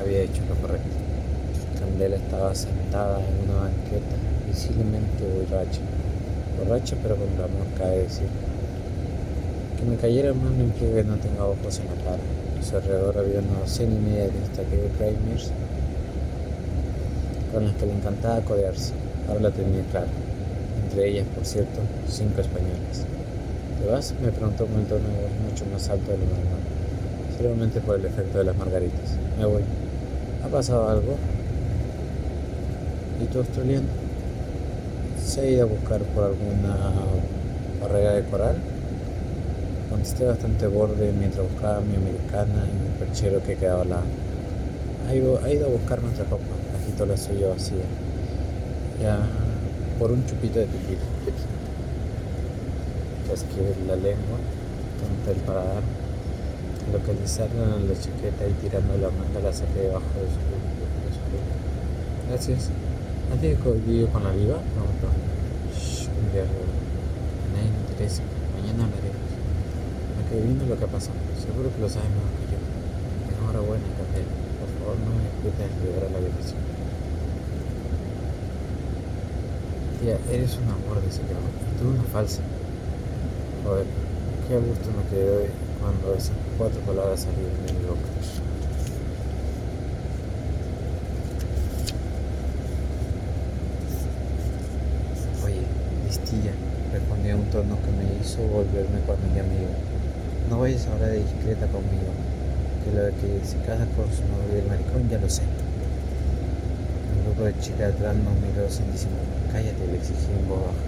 había 0.00 0.20
hecho 0.20 0.42
lo 0.48 0.54
correcto. 0.56 0.96
Candela 1.78 2.16
estaba 2.16 2.54
sentada 2.54 3.20
en 3.20 3.50
una 3.50 3.60
banqueta, 3.60 4.16
visiblemente 4.46 5.24
borracha. 5.24 5.80
Borracha 6.58 6.96
pero 7.02 7.16
con 7.16 7.28
amor 7.28 7.66
cae 7.78 7.98
decir. 7.98 8.28
Que 9.78 9.84
me 9.84 9.96
cayera 9.96 10.32
mal 10.32 10.56
no 10.56 10.64
implica 10.64 10.94
que 10.94 11.04
no 11.04 11.16
tenga 11.16 11.44
ojos 11.44 11.80
en 11.80 11.86
la 11.86 12.04
cara 12.04 12.22
su 12.64 12.76
alrededor 12.76 13.18
había 13.18 13.40
una 13.40 13.60
docena 13.60 13.94
y 13.94 13.98
media 13.98 14.22
de 14.22 14.30
destacados 14.40 15.50
con 17.52 17.66
las 17.66 17.76
que 17.76 17.86
le 17.86 17.92
encantaba 17.92 18.40
codearse. 18.40 18.92
Ahora 19.28 19.40
la 19.42 19.50
tenía 19.50 19.82
clara. 19.90 20.06
Entre 20.94 21.10
ellas, 21.10 21.26
por 21.34 21.44
cierto, 21.44 21.80
cinco 22.08 22.40
españolas. 22.40 23.02
¿Te 23.82 23.90
vas? 23.90 24.14
Me 24.22 24.30
preguntó 24.30 24.64
con 24.64 24.76
un 24.76 24.84
tono 24.84 25.00
de 25.00 25.22
voz 25.22 25.50
mucho 25.50 25.64
más 25.72 25.88
alto 25.88 26.12
de 26.12 26.18
lo 26.18 26.24
normal. 26.24 26.62
Seguramente 27.36 27.80
por 27.80 27.98
el 27.98 28.04
efecto 28.04 28.38
de 28.38 28.44
las 28.44 28.56
margaritas. 28.56 29.18
Me 29.36 29.44
voy. 29.44 29.62
¿Ha 30.44 30.46
pasado 30.46 30.88
algo? 30.88 31.16
¿Y 33.20 33.26
tu 33.26 33.38
australiano? 33.38 33.88
¿Se 35.26 35.40
ha 35.40 35.50
ido 35.50 35.62
a 35.64 35.66
buscar 35.66 36.00
por 36.02 36.26
alguna 36.26 36.76
barrera 37.82 38.12
de 38.12 38.22
coral? 38.26 38.54
Contesté 39.90 40.26
bastante 40.26 40.68
borde 40.68 41.10
mientras 41.10 41.44
buscaba 41.50 41.80
mi 41.80 41.96
americana 41.96 42.68
y 42.70 42.88
mi 42.88 43.04
perchero 43.04 43.42
que 43.42 43.56
quedaba 43.56 43.82
al 43.82 43.90
lado. 43.90 44.04
Ha 45.08 45.14
ido, 45.16 45.40
ido 45.48 45.66
a 45.66 45.70
buscar 45.70 46.00
nuestra 46.00 46.24
copa, 46.26 46.44
agitó 46.80 47.04
la 47.04 47.16
suya 47.16 47.48
vacía. 47.48 47.82
Ya, 49.02 49.18
por 49.98 50.10
un 50.10 50.24
chupito 50.26 50.58
de 50.58 50.66
tequila. 50.66 51.00
Escribir 53.32 53.76
la 53.88 53.96
lengua, 53.96 54.38
contra 55.00 55.32
el 55.32 55.40
paladar, 55.40 55.82
localizarla 56.92 57.76
en 57.76 57.88
la 57.88 57.94
chaqueta 57.94 58.46
y 58.46 58.52
tirando 58.62 58.96
la 58.98 59.10
manga 59.10 59.40
la 59.42 59.52
saqué 59.52 59.80
debajo 59.80 60.06
de 60.14 60.28
su, 60.30 60.40
su 61.14 62.28
Gracias. 62.28 62.70
¿Has 63.32 63.40
vivido 63.40 64.08
con 64.08 64.22
la 64.22 64.30
viva? 64.30 64.58
Preguntó. 64.60 65.08
Shh, 65.74 66.08
un 66.08 66.32
guerrero. 66.32 66.72
A 67.42 67.56
nadie 67.56 67.70
le 67.72 67.78
interesa. 67.90 68.22
Mañana 68.54 68.88
vino 70.40 70.66
lo 70.66 70.78
que 70.78 70.86
pasó. 70.86 71.10
Seguro 71.38 71.70
que 71.70 71.80
lo 71.80 71.88
sabes 71.88 72.08
mejor 72.10 72.32
que 72.42 72.46
yo. 72.50 72.58
Enhorabuena, 73.38 73.84
Candela. 73.94 74.34
Por 74.58 74.70
favor, 74.78 74.96
no 74.98 75.10
me 75.14 75.30
de 75.44 75.86
llegar 75.86 76.08
a 76.08 76.10
la 76.10 76.18
habitación. 76.18 76.63
Tía, 80.04 80.18
eres 80.30 80.58
un 80.60 80.64
amor 80.68 81.02
ese 81.08 81.22
y 81.22 81.80
tú 81.80 81.88
una 81.88 82.02
falsa. 82.12 82.42
Joder, 83.64 83.86
qué 84.46 84.56
gusto 84.58 84.90
me 84.92 85.08
quedé 85.08 85.48
cuando 85.80 86.12
esas 86.12 86.36
cuatro 86.58 86.78
palabras 86.82 87.20
salieron 87.20 87.56
de 87.64 87.72
mi 87.72 87.86
boca. 87.88 88.04
Oye, 95.42 95.64
listilla, 96.04 96.52
respondió 96.92 97.36
un 97.36 97.48
tono 97.48 97.78
que 97.80 97.90
me 97.96 98.20
hizo 98.20 98.42
volverme 98.42 99.00
cuando 99.06 99.26
mi 99.32 99.40
amigo. 99.40 99.72
No 100.50 100.60
vayas 100.60 100.86
ahora 100.88 101.06
de 101.06 101.20
discreta 101.20 101.66
conmigo, 101.68 102.12
que 102.84 102.92
lo 102.94 103.04
de 103.04 103.12
que 103.12 103.40
se 103.42 103.56
casa 103.64 103.88
con 103.96 104.04
su 104.12 104.20
novio 104.28 104.60
el 104.60 104.68
maricón 104.68 105.08
ya 105.08 105.16
lo 105.16 105.30
sé. 105.30 105.44
Un 107.16 107.24
grupo 107.24 107.44
de 107.44 107.58
chicas 107.58 107.94
atrás 107.94 108.14
nos 108.16 108.34
miró 108.44 108.68
sin 108.68 108.92
disimular. 108.92 109.43
Cállate, 109.54 109.86
le 109.86 109.94
exigí 110.02 110.34
en 110.34 110.50
voz 110.50 110.66
baja. 110.66 110.82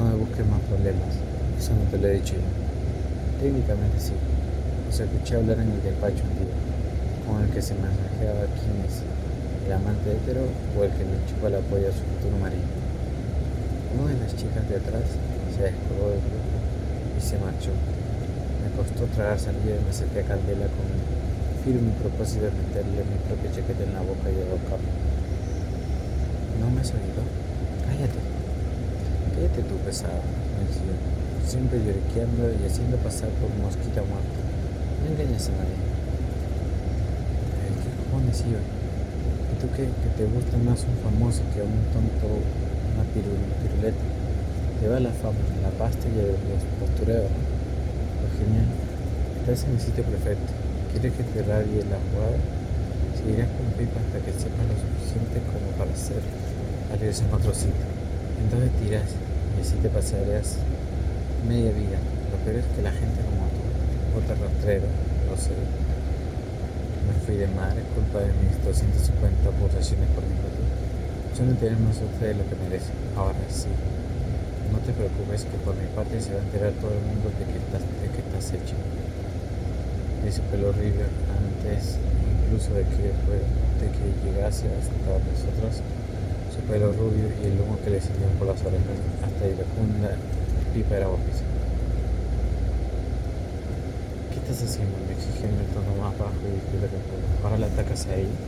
No 0.00 0.08
me 0.08 0.14
busques 0.24 0.46
más 0.48 0.64
problemas, 0.72 1.20
eso 1.60 1.76
no 1.76 1.84
te 1.92 2.00
lo 2.00 2.08
he 2.08 2.16
dicho 2.16 2.32
yo. 2.32 2.48
Técnicamente 3.44 4.00
sí. 4.00 4.16
Os 4.88 4.96
escuché 4.96 5.36
hablar 5.36 5.60
en 5.60 5.68
el 5.68 5.82
despacho 5.84 6.24
un 6.24 6.32
día, 6.40 6.56
con 7.28 7.44
el 7.44 7.52
que 7.52 7.60
se 7.60 7.76
masajeaba 7.76 8.48
quién 8.56 8.80
es, 8.88 9.04
el 9.04 9.72
amante 9.76 10.16
hetero 10.16 10.48
o 10.48 10.76
el 10.80 10.96
que 10.96 11.04
le 11.04 11.20
chupó 11.28 11.52
el 11.52 11.60
apoyo 11.60 11.92
a 11.92 11.92
su 11.92 12.00
futuro 12.08 12.40
marido. 12.40 12.64
Una 14.00 14.16
de 14.16 14.20
las 14.24 14.32
chicas 14.32 14.64
de 14.64 14.80
atrás 14.80 15.04
se 15.52 15.68
descolgó 15.68 16.08
del 16.08 16.24
grupo 16.24 16.56
y 17.12 17.20
se 17.20 17.36
marchó 17.36 17.76
costó 18.76 19.06
tragar 19.14 19.38
saliva 19.38 19.76
y 19.76 19.84
me 19.84 19.90
acerqué 19.90 20.20
a 20.20 20.24
Candela 20.24 20.66
con 20.66 20.88
firme 21.62 21.92
propósito 22.00 22.46
de 22.46 22.50
meterle 22.50 23.04
mi 23.06 23.18
propia 23.28 23.52
chaqueta 23.52 23.84
en 23.84 23.94
la 23.94 24.00
boca 24.00 24.26
y 24.30 24.36
ahorcarlo. 24.42 24.90
¿No 26.60 26.70
me 26.70 26.80
has 26.80 26.90
oído? 26.90 27.43
Cállate. 27.94 28.18
Cállate 29.38 29.62
tú, 29.70 29.78
pesado, 29.86 30.18
me 30.18 30.66
decía, 30.66 30.98
siempre 31.46 31.78
lloriqueando 31.78 32.50
y 32.50 32.66
haciendo 32.66 32.98
pasar 32.98 33.30
por 33.38 33.46
mosquita 33.62 34.02
muerta. 34.02 34.40
No 34.98 35.14
engañas 35.14 35.46
a 35.46 35.62
nadie. 35.62 35.78
¿Qué 37.78 37.90
cojones 38.02 38.42
iba? 38.50 38.58
¿Y 38.58 39.54
tú 39.62 39.70
qué? 39.78 39.86
Que 39.86 40.10
te 40.18 40.26
gusta 40.26 40.58
más 40.58 40.82
un 40.90 40.98
famoso 41.06 41.46
que 41.54 41.62
un 41.62 41.86
tonto, 41.94 42.34
una 42.34 43.06
piruleta. 43.14 44.02
Te 44.82 44.90
va 44.90 44.98
la 44.98 45.14
fama, 45.14 45.38
la 45.62 45.70
pasta 45.78 46.02
y 46.10 46.18
los 46.18 46.66
postureos, 46.82 47.30
¿no? 47.30 48.26
genial. 48.42 48.74
Estás 49.38 49.70
en 49.70 49.78
el 49.78 49.80
sitio 49.80 50.02
perfecto. 50.02 50.50
¿Quieres 50.90 51.14
que 51.14 51.22
te 51.30 51.46
radie 51.46 51.86
la 51.86 52.02
jugada? 52.10 52.42
Seguirás 53.14 53.54
con 53.54 53.70
pipa 53.78 54.02
hasta 54.02 54.18
que 54.18 54.34
sepas 54.34 54.66
lo 54.66 54.74
suficiente 54.82 55.38
como 55.46 55.70
para 55.78 55.94
hacer 55.94 56.18
en 57.02 57.34
otro 57.34 57.52
sitio. 57.54 57.86
Entonces 58.38 58.70
tiras 58.78 59.10
y 59.10 59.60
así 59.60 59.74
te 59.82 59.88
pasarás 59.88 60.62
media 61.48 61.72
vida. 61.74 61.98
Lo 62.30 62.38
peor 62.46 62.62
es 62.62 62.66
que 62.70 62.82
la 62.82 62.92
gente 62.92 63.18
como 63.26 63.50
tú, 63.50 64.22
otra 64.22 64.38
rastrero, 64.38 64.86
lo 65.26 65.34
sé. 65.34 65.58
Me 67.10 67.14
fui 67.26 67.34
de 67.34 67.48
mar, 67.50 67.74
es 67.74 67.84
culpa 67.98 68.22
de 68.22 68.30
mis 68.38 68.54
250 68.62 69.50
pulsaciones 69.58 70.06
por 70.14 70.22
minuto. 70.22 70.62
Yo 71.34 71.42
no 71.44 71.54
tengo 71.58 71.82
más 71.82 71.98
suerte 71.98 72.30
de 72.30 72.34
lo 72.38 72.46
que 72.46 72.54
merece. 72.62 72.94
Ahora 73.18 73.42
sí. 73.50 73.68
No 74.70 74.78
te 74.86 74.94
preocupes 74.94 75.44
que 75.50 75.58
por 75.66 75.74
mi 75.74 75.90
parte 75.98 76.22
se 76.22 76.30
va 76.30 76.40
a 76.40 76.46
enterar 76.46 76.72
todo 76.78 76.94
el 76.94 77.02
mundo 77.10 77.30
de 77.34 77.42
que 77.42 77.58
estás, 77.58 77.82
de 77.82 78.08
que 78.10 78.22
estás 78.22 78.46
hecho 78.54 78.78
su 80.32 80.40
pelo 80.48 80.72
River 80.72 81.06
antes 81.36 82.00
incluso 82.24 82.72
de 82.72 82.82
que, 82.96 83.12
de 83.12 83.86
que 83.92 84.06
llegase 84.24 84.66
hasta 84.72 85.20
nosotros, 85.20 85.84
pelo 86.68 86.92
rubio 86.92 87.28
y 87.42 87.46
el 87.46 87.60
humo 87.60 87.78
que 87.84 87.90
le 87.90 88.00
salían 88.00 88.30
por 88.38 88.48
las 88.48 88.60
orejas 88.62 88.98
hasta 89.22 89.46
iracunda 89.46 90.16
pipa 90.74 90.96
era 90.96 91.06
guapísima. 91.06 91.54
¿Qué 94.30 94.36
estás 94.42 94.62
haciendo? 94.68 94.98
Me 95.06 95.14
exigió 95.14 95.46
en 95.48 95.54
el 95.54 95.66
tono 95.70 95.94
más 96.02 96.18
bajo 96.18 96.34
y 96.42 96.58
discreto 96.58 96.98
que. 96.98 97.44
Ahora 97.44 97.58
la 97.58 97.66
atacas 97.66 98.06
a 98.06 98.16
ella. 98.16 98.38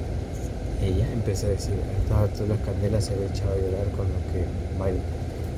Ella 0.83 1.07
empezó 1.13 1.47
a 1.47 1.51
decir, 1.51 1.75
a 1.75 2.03
estas 2.03 2.19
alturas 2.19 2.59
Candela 2.67 3.01
se 3.01 3.15
había 3.15 3.27
echado 3.27 3.53
a 3.53 3.57
llorar 3.57 3.89
con 3.97 4.07
lo 4.11 4.19
que 4.33 4.45
baila. 4.79 5.01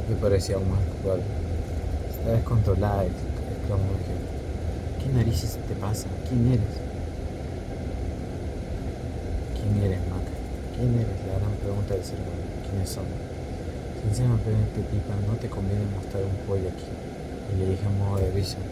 Me 0.08 0.16
parecía 0.16 0.56
aún 0.56 0.70
más 0.70 0.80
culpable. 0.92 1.24
Está 2.10 2.32
descontrolada, 2.32 3.04
exclamó 3.04 3.96
¿Qué 5.02 5.08
narices 5.12 5.58
te 5.66 5.74
pasa? 5.74 6.06
¿Quién 6.28 6.52
eres? 6.52 6.74
¿Quién 9.56 9.84
eres, 9.84 10.00
Maca? 10.08 10.32
¿Quién 10.78 10.94
eres? 10.94 11.18
La 11.26 11.42
gran 11.42 11.58
pregunta 11.58 11.98
del 11.98 12.06
ser 12.06 12.22
humano. 12.22 12.46
¿Quiénes 12.62 12.86
somos? 12.86 13.18
Sinceramente, 13.98 14.78
Pipa, 14.86 15.18
no 15.26 15.34
te 15.34 15.50
conviene 15.50 15.82
mostrar 15.90 16.22
un 16.22 16.38
pollo 16.46 16.70
aquí. 16.70 16.86
Y 17.50 17.58
le 17.58 17.74
dije 17.74 17.82
a 17.82 17.90
modo 17.98 18.22
de 18.22 18.30
risa, 18.30 18.62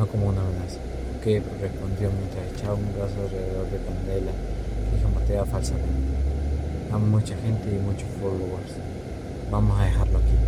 no 0.00 0.08
como 0.08 0.32
una 0.32 0.40
amenaza. 0.40 0.80
¿Qué? 1.20 1.44
respondió 1.60 2.08
mientras 2.16 2.48
echaba 2.48 2.80
un 2.80 2.88
brazo 2.96 3.20
alrededor 3.28 3.68
de 3.68 3.76
Candela 3.84 4.32
y 4.32 4.96
jamoteaba 5.04 5.44
falsamente. 5.44 6.16
Hay 6.88 7.00
mucha 7.04 7.36
gente 7.36 7.68
y 7.68 7.78
muchos 7.84 8.08
followers. 8.16 8.80
Vamos 9.52 9.76
a 9.76 9.84
dejarlo 9.84 10.16
aquí. 10.16 10.38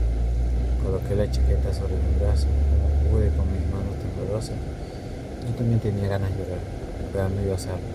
Coloqué 0.80 1.12
la 1.12 1.28
chaqueta 1.28 1.76
sobre 1.76 2.00
mi 2.00 2.16
brazo, 2.16 2.48
como 2.48 2.88
pude 3.12 3.28
con 3.37 3.44
mis 3.52 3.68
manos 3.68 4.00
temblorosas 4.00 4.56
yo 5.46 5.54
también 5.54 5.78
tenía 5.78 6.09
ganas 6.09 6.30
de 6.30 6.42
llorar, 6.42 6.59
pero 7.12 7.28
no 7.28 7.40
iba 7.40 7.52
a 7.52 7.54
hacerlo, 7.54 7.87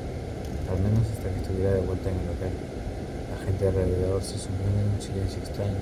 al 0.71 0.79
menos 0.79 1.03
hasta 1.03 1.29
que 1.29 1.39
estuviera 1.41 1.73
de 1.73 1.81
vuelta 1.81 2.09
en 2.09 2.15
el 2.15 2.29
hotel. 2.29 2.70
Gente 3.45 3.67
alrededor 3.67 4.21
se 4.21 4.37
sumió 4.37 4.69
en 4.69 4.93
un 4.93 5.01
silencio 5.01 5.39
extraño. 5.39 5.81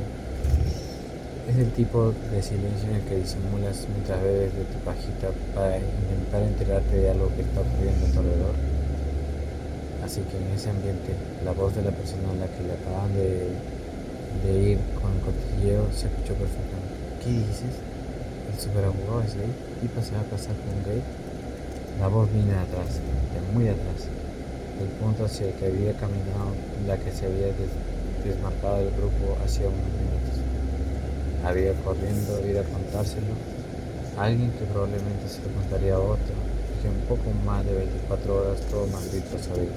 Es 1.50 1.58
el 1.58 1.72
tipo 1.74 2.14
de 2.32 2.42
silencio 2.42 2.90
en 2.90 2.96
el 2.96 3.02
que 3.04 3.18
disimulas 3.18 3.88
mientras 3.92 4.22
bebes 4.22 4.54
de 4.54 4.64
tu 4.64 4.78
pajita 4.86 5.30
para 5.56 5.78
intentar 5.78 6.44
enterarte 6.44 6.96
de 6.96 7.10
algo 7.10 7.28
que 7.36 7.42
está 7.42 7.62
ocurriendo 7.62 8.06
a 8.06 8.10
tu 8.12 8.20
alrededor. 8.20 8.56
Así 10.06 10.22
que 10.30 10.38
en 10.38 10.56
ese 10.56 10.70
ambiente, 10.70 11.12
la 11.44 11.52
voz 11.52 11.76
de 11.76 11.84
la 11.84 11.92
persona 11.92 12.32
a 12.32 12.40
la 12.40 12.48
que 12.48 12.64
le 12.64 12.74
acaban 12.80 13.12
de, 13.14 13.52
de 14.46 14.72
ir 14.72 14.80
con 15.02 15.12
el 15.12 15.22
cotilleo 15.26 15.90
se 15.92 16.08
escuchó 16.08 16.34
perfectamente. 16.40 16.96
¿Qué 17.20 17.30
dices? 17.30 17.76
¿El 18.54 18.58
superabogado 18.60 19.22
es 19.22 19.36
gay? 19.36 19.52
¿Y 19.84 19.88
va 19.92 20.00
a 20.00 20.30
pasar 20.32 20.56
con 20.56 20.80
gay? 20.88 21.04
La 22.00 22.08
voz 22.08 22.32
vino 22.32 22.54
de 22.54 22.64
atrás, 22.64 23.04
de 23.04 23.40
muy 23.54 23.68
atrás, 23.68 24.08
del 24.80 24.88
punto 24.96 25.26
hacia 25.26 25.48
el 25.48 25.54
que 25.54 25.66
había 25.68 25.94
caminado 26.00 26.56
la 26.88 26.98
que 26.98 27.12
se 27.12 27.26
había 27.26 27.52
desmarcado 28.24 28.78
del 28.78 28.92
grupo 28.96 29.36
hacía 29.44 29.68
unos 29.68 29.92
minutos. 30.00 30.40
Había 31.44 31.74
corriendo 31.84 32.40
ir 32.48 32.58
a 32.60 32.64
contárselo 32.64 33.36
a 34.18 34.24
alguien 34.24 34.52
que 34.52 34.66
probablemente 34.66 35.28
se 35.28 35.44
lo 35.44 35.52
contaría 35.60 35.96
a 35.96 36.00
otro, 36.00 36.36
que 36.82 36.88
un 36.88 37.04
poco 37.08 37.30
más 37.46 37.66
de 37.66 37.76
24 37.76 38.36
horas 38.36 38.62
todo 38.72 38.88
maldito 38.88 39.36
sabía. 39.40 39.76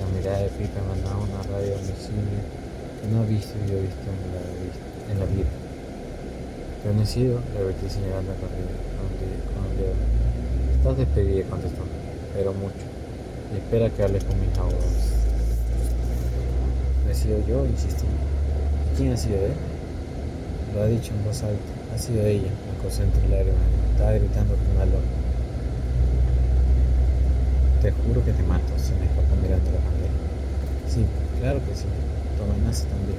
La 0.00 0.06
mirada 0.16 0.44
de 0.44 0.48
Pipa 0.48 0.80
mandaba 0.84 1.20
una 1.24 1.42
radio 1.48 1.76
homicidio 1.76 2.40
que 3.00 3.08
no 3.08 3.20
ha 3.20 3.26
visto 3.26 3.56
y 3.64 3.72
he 3.72 3.80
visto 3.80 4.06
en 4.08 4.20
la, 4.32 5.12
en 5.12 5.18
la 5.20 5.26
vida. 5.26 5.50
Sido, 7.04 7.40
le 7.52 7.64
repetí 7.64 7.90
señalando 7.90 8.32
con 8.40 8.48
el 8.54 9.76
dedo. 9.76 9.94
Estás 10.76 10.96
despedida, 10.96 11.44
contestó, 11.50 11.82
pero 12.34 12.52
mucho. 12.54 12.89
Espera 13.56 13.90
que 13.90 14.02
hables 14.02 14.24
con 14.24 14.38
mis 14.40 14.56
abogados. 14.56 15.10
¿He 17.10 17.14
sido 17.14 17.44
yo? 17.46 17.66
Insistí. 17.66 18.06
¿Quién 18.96 19.12
ha 19.12 19.16
sido 19.16 19.36
él? 19.36 19.52
Lo 20.74 20.82
ha 20.82 20.86
dicho 20.86 21.12
en 21.12 21.24
voz 21.24 21.42
alta. 21.42 21.58
Ha 21.94 21.98
sido 21.98 22.24
ella, 22.24 22.46
me 22.46 22.82
concentré 22.82 23.24
en 23.24 23.30
lágrimas. 23.30 23.66
Estaba 23.90 24.12
gritando 24.12 24.54
con 24.54 24.78
valor. 24.78 25.02
Te 27.82 27.90
juro 27.90 28.24
que 28.24 28.32
te 28.32 28.42
mato, 28.44 28.70
se 28.78 28.94
me 28.94 29.06
escapó 29.10 29.34
mirando 29.42 29.66
la 29.72 29.82
bandera. 29.82 30.14
Sí, 30.86 31.02
claro 31.40 31.58
que 31.66 31.74
sí. 31.74 31.90
Tu 32.38 32.42
amenaza 32.46 32.86
también. 32.86 33.18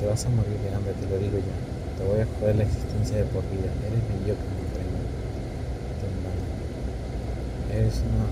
Te 0.00 0.06
vas 0.06 0.24
a 0.24 0.28
morir 0.30 0.56
de 0.64 0.72
hambre, 0.72 0.94
te 0.96 1.04
lo 1.10 1.18
digo 1.18 1.36
ya. 1.36 1.56
Te 1.98 2.08
voy 2.08 2.20
a 2.22 2.26
joder 2.38 2.56
la 2.56 2.64
existencia 2.64 3.18
de 3.18 3.24
por 3.24 3.42
vida. 3.52 3.68
Eres 3.84 4.00
mediocre. 4.08 4.58
Es 7.68 7.77
una 8.04 8.28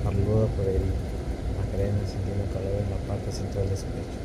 parluda 0.00 0.48
por 0.56 0.64
el 0.64 0.80
Macarena 1.60 2.00
sintiendo 2.08 2.48
calor 2.48 2.80
en 2.80 2.88
la 2.88 2.96
parte 3.04 3.28
central 3.28 3.68
de 3.68 3.76
su 3.76 3.84
pecho. 3.92 4.16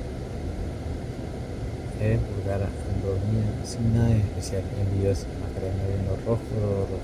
Eres 2.00 2.24
vulgar, 2.32 2.64
dormía, 3.04 3.44
sin 3.68 3.92
nada 3.92 4.16
en 4.16 4.24
especial, 4.24 4.64
envidiosa, 4.80 5.28
Macarena 5.44 5.84
viendo 5.84 6.16
rojo, 6.24 6.48
rojo. 6.48 6.96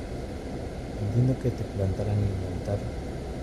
Entiendo 1.03 1.35
que 1.43 1.51
te 1.51 1.67
plantaran 1.75 2.15
a 2.15 2.31
inventar. 2.31 2.79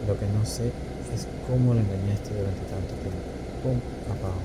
Lo 0.08 0.16
que 0.16 0.24
no 0.32 0.40
sé 0.48 0.72
es 1.12 1.28
cómo 1.44 1.76
lo 1.76 1.80
engañaste 1.84 2.32
durante 2.32 2.64
tanto 2.72 2.96
tiempo. 3.04 3.20
Pum, 3.60 3.76
apago. 4.08 4.40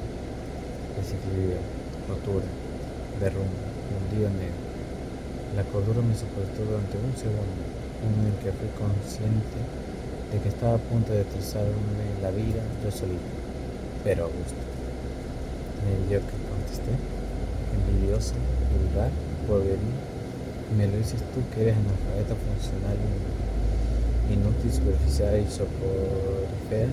Desequilibrio, 1.00 1.64
rotura, 2.12 2.52
derrumbe, 3.24 3.56
hundido 3.88 4.28
negro. 4.36 4.60
La 5.56 5.64
cordura 5.64 6.04
me 6.04 6.12
soportó 6.12 6.60
durante 6.68 7.00
un 7.00 7.16
segundo 7.16 7.85
en 8.06 8.30
el 8.30 8.36
que 8.40 8.54
fui 8.54 8.70
consciente 8.78 9.58
de 10.32 10.40
que 10.40 10.50
estaba 10.50 10.76
a 10.76 10.78
punto 10.78 11.12
de 11.12 11.26
destrozarme 11.26 12.06
la 12.22 12.32
vida 12.32 12.62
yo 12.84 12.92
solito, 12.92 13.30
pero 14.04 14.26
a 14.26 14.28
gusto. 14.28 14.62
que 16.10 16.38
contesté, 16.50 16.94
envidiosa, 17.74 18.36
vulgar, 18.72 19.12
venir 19.50 20.16
me 20.74 20.88
lo 20.88 20.98
dices 20.98 21.22
tú 21.34 21.46
que 21.54 21.62
eres 21.62 21.78
analfabeta 21.78 22.34
funcional, 22.34 22.98
inútil, 24.34 24.72
superficial 24.74 25.38
y 25.38 25.46
soporífera. 25.46 26.90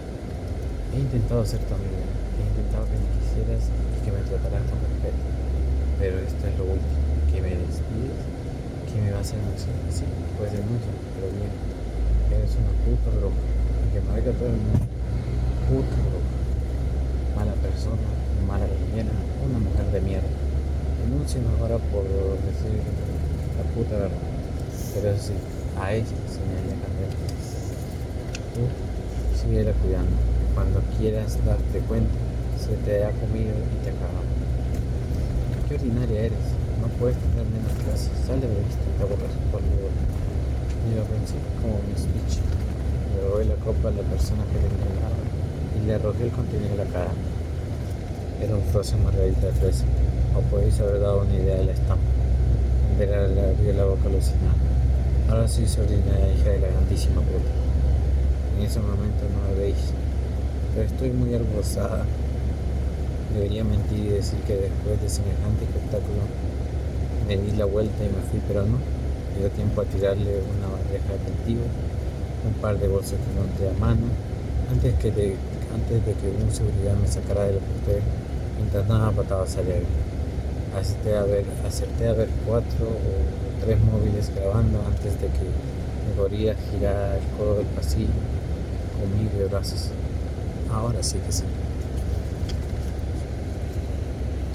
He 0.93 0.99
intentado 1.01 1.41
ser 1.47 1.61
tu 1.65 1.73
amiga, 1.73 2.05
he 2.37 2.45
intentado 2.53 2.85
que 2.85 3.01
me 3.01 3.09
quisieras 3.17 3.65
y 3.73 3.99
que 4.05 4.13
me 4.13 4.21
trataras 4.29 4.61
con 4.69 4.77
respeto, 4.77 5.25
pero 5.99 6.21
esto 6.21 6.43
es 6.45 6.55
lo 6.61 6.65
último, 6.69 7.01
que 7.33 7.41
me 7.41 7.57
despides 7.65 8.32
¿Qué 8.93 9.01
me 9.01 9.11
vas 9.11 9.33
a 9.33 9.37
denunciar? 9.41 9.73
Sí, 9.89 10.05
pues 10.37 10.53
denuncia, 10.53 10.93
pero 11.17 11.33
bien. 11.33 11.49
Eres 12.29 12.53
una 12.61 12.77
puta. 12.85 13.09
Y 13.09 13.89
que 13.89 14.01
me 14.05 14.21
oiga 14.21 14.37
todo 14.37 14.53
el 14.53 14.61
mundo. 14.61 14.85
Puta 15.65 15.97
droga. 15.97 16.29
Mala 17.33 17.55
persona, 17.65 18.05
mala 18.47 18.69
niñera, 18.69 19.17
una 19.49 19.65
mujer 19.65 19.89
de 19.97 20.01
mierda. 20.05 20.29
Denúnciame 21.09 21.49
ahora 21.57 21.81
por 21.89 22.05
decir 22.05 22.85
la 23.57 23.65
puta 23.73 23.97
verdad. 23.97 24.29
Pero 24.93 25.17
sí, 25.17 25.41
a 25.81 25.93
ella 25.97 26.13
señalé 26.29 26.77
Candela. 26.77 27.17
Tú 28.53 28.69
síguela 29.41 29.73
cuidando. 29.81 30.13
Cuando 30.53 30.85
quieras 30.99 31.39
darte 31.47 31.81
cuenta, 31.89 32.13
se 32.61 32.77
te 32.85 33.05
ha 33.09 33.11
comido 33.13 33.57
y 33.57 33.77
te 33.85 33.89
acabado. 33.89 34.29
Qué 35.67 35.75
ordinaria 35.77 36.29
eres 36.29 36.45
no 36.83 36.89
puedes 36.99 37.17
tener 37.17 37.47
menos 37.47 37.73
clase. 37.87 38.11
Sale 38.27 38.43
de 38.43 38.59
vista 38.59 38.83
y 38.83 38.99
te 38.99 39.05
borras 39.07 39.35
por. 39.55 39.63
Y 39.63 40.99
lo 40.99 41.07
pensé 41.07 41.39
como 41.63 41.79
mi 41.87 41.95
speech. 41.95 42.43
Le 43.15 43.23
doy 43.23 43.47
la 43.47 43.55
copa 43.63 43.89
a 43.89 43.95
la 43.95 44.03
persona 44.03 44.43
que 44.51 44.59
venía 44.59 44.91
al 44.91 44.99
lado 44.99 45.23
y 45.79 45.87
le 45.87 45.95
arrojé 45.95 46.25
el 46.27 46.35
contenido 46.35 46.75
en 46.75 46.79
la 46.79 46.91
cara. 46.91 47.15
Era 48.43 48.57
un 48.57 48.67
frozen 48.75 49.05
margarita 49.05 49.47
de 49.47 49.53
fresa. 49.53 49.85
O 50.35 50.41
podéis 50.51 50.81
haber 50.81 51.01
dado 51.01 51.23
una 51.23 51.35
idea 51.35 51.57
de 51.57 51.65
la 51.71 51.73
estampa. 51.73 52.11
Andrea 52.91 53.29
le 53.29 53.41
abrió 53.55 53.73
la 53.75 53.85
boca 53.85 54.09
alucinada. 54.09 54.59
Ahora 55.31 55.47
soy 55.47 55.69
sobrina 55.69 56.19
de 56.19 56.21
la 56.21 56.33
hija 56.35 56.51
de 56.51 56.61
la 56.61 56.69
grandísima 56.69 57.23
puta. 57.23 57.53
En 58.59 58.67
ese 58.67 58.81
momento 58.81 59.23
no 59.31 59.39
me 59.49 59.61
veis, 59.61 59.95
pero 60.75 60.89
estoy 60.89 61.11
muy 61.11 61.33
albozada. 61.35 62.05
Debería 63.35 63.63
mentir 63.63 63.99
y 64.01 64.09
decir 64.09 64.41
que 64.41 64.57
después 64.57 65.01
de 65.01 65.09
semejante 65.09 65.65
espectáculo 65.65 66.27
me 67.27 67.37
di 67.37 67.57
la 67.57 67.65
vuelta 67.65 68.05
y 68.05 68.09
me 68.09 68.23
fui, 68.31 68.41
pero 68.47 68.63
no. 68.63 68.79
Me 69.33 69.41
dio 69.41 69.51
tiempo 69.51 69.81
a 69.81 69.85
tirarle 69.85 70.41
una 70.59 70.69
bandeja 70.69 71.13
de 71.13 71.19
cultivo, 71.25 71.65
un 72.47 72.55
par 72.61 72.79
de 72.79 72.89
bolsas 72.89 73.19
que 73.19 73.33
encontré 73.33 73.71
a 73.71 73.73
mano, 73.79 74.07
antes, 74.71 74.95
que 74.95 75.11
de, 75.11 75.37
antes 75.75 76.07
de 76.07 76.13
que 76.15 76.29
un 76.31 76.53
seguridad 76.53 76.95
me 76.95 77.09
sacara 77.09 77.45
del 77.45 77.57
hotel 77.57 78.03
mientras 78.59 78.87
daba 78.89 79.11
patadas. 79.13 79.57
Acerté 80.79 81.17
a, 81.17 81.25
ver, 81.25 81.45
acerté 81.67 82.09
a 82.09 82.13
ver 82.15 82.29
cuatro 82.47 82.87
o 82.87 83.63
tres 83.63 83.79
móviles 83.81 84.33
grabando 84.35 84.81
antes 84.87 85.21
de 85.21 85.27
que 85.29 85.45
me 85.45 86.21
volviera 86.21 86.55
a 86.55 86.71
girar 86.71 87.19
el 87.19 87.25
codo 87.37 87.57
del 87.57 87.67
pasillo 87.67 88.09
con 89.03 89.39
de 89.39 89.45
brazos. 89.47 89.91
Ahora 90.73 91.03
sí 91.03 91.19
que 91.19 91.33
sí. 91.33 91.45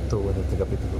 Estuvo 0.03 0.22
bueno 0.22 0.39
este 0.39 0.55
capítulo, 0.55 0.99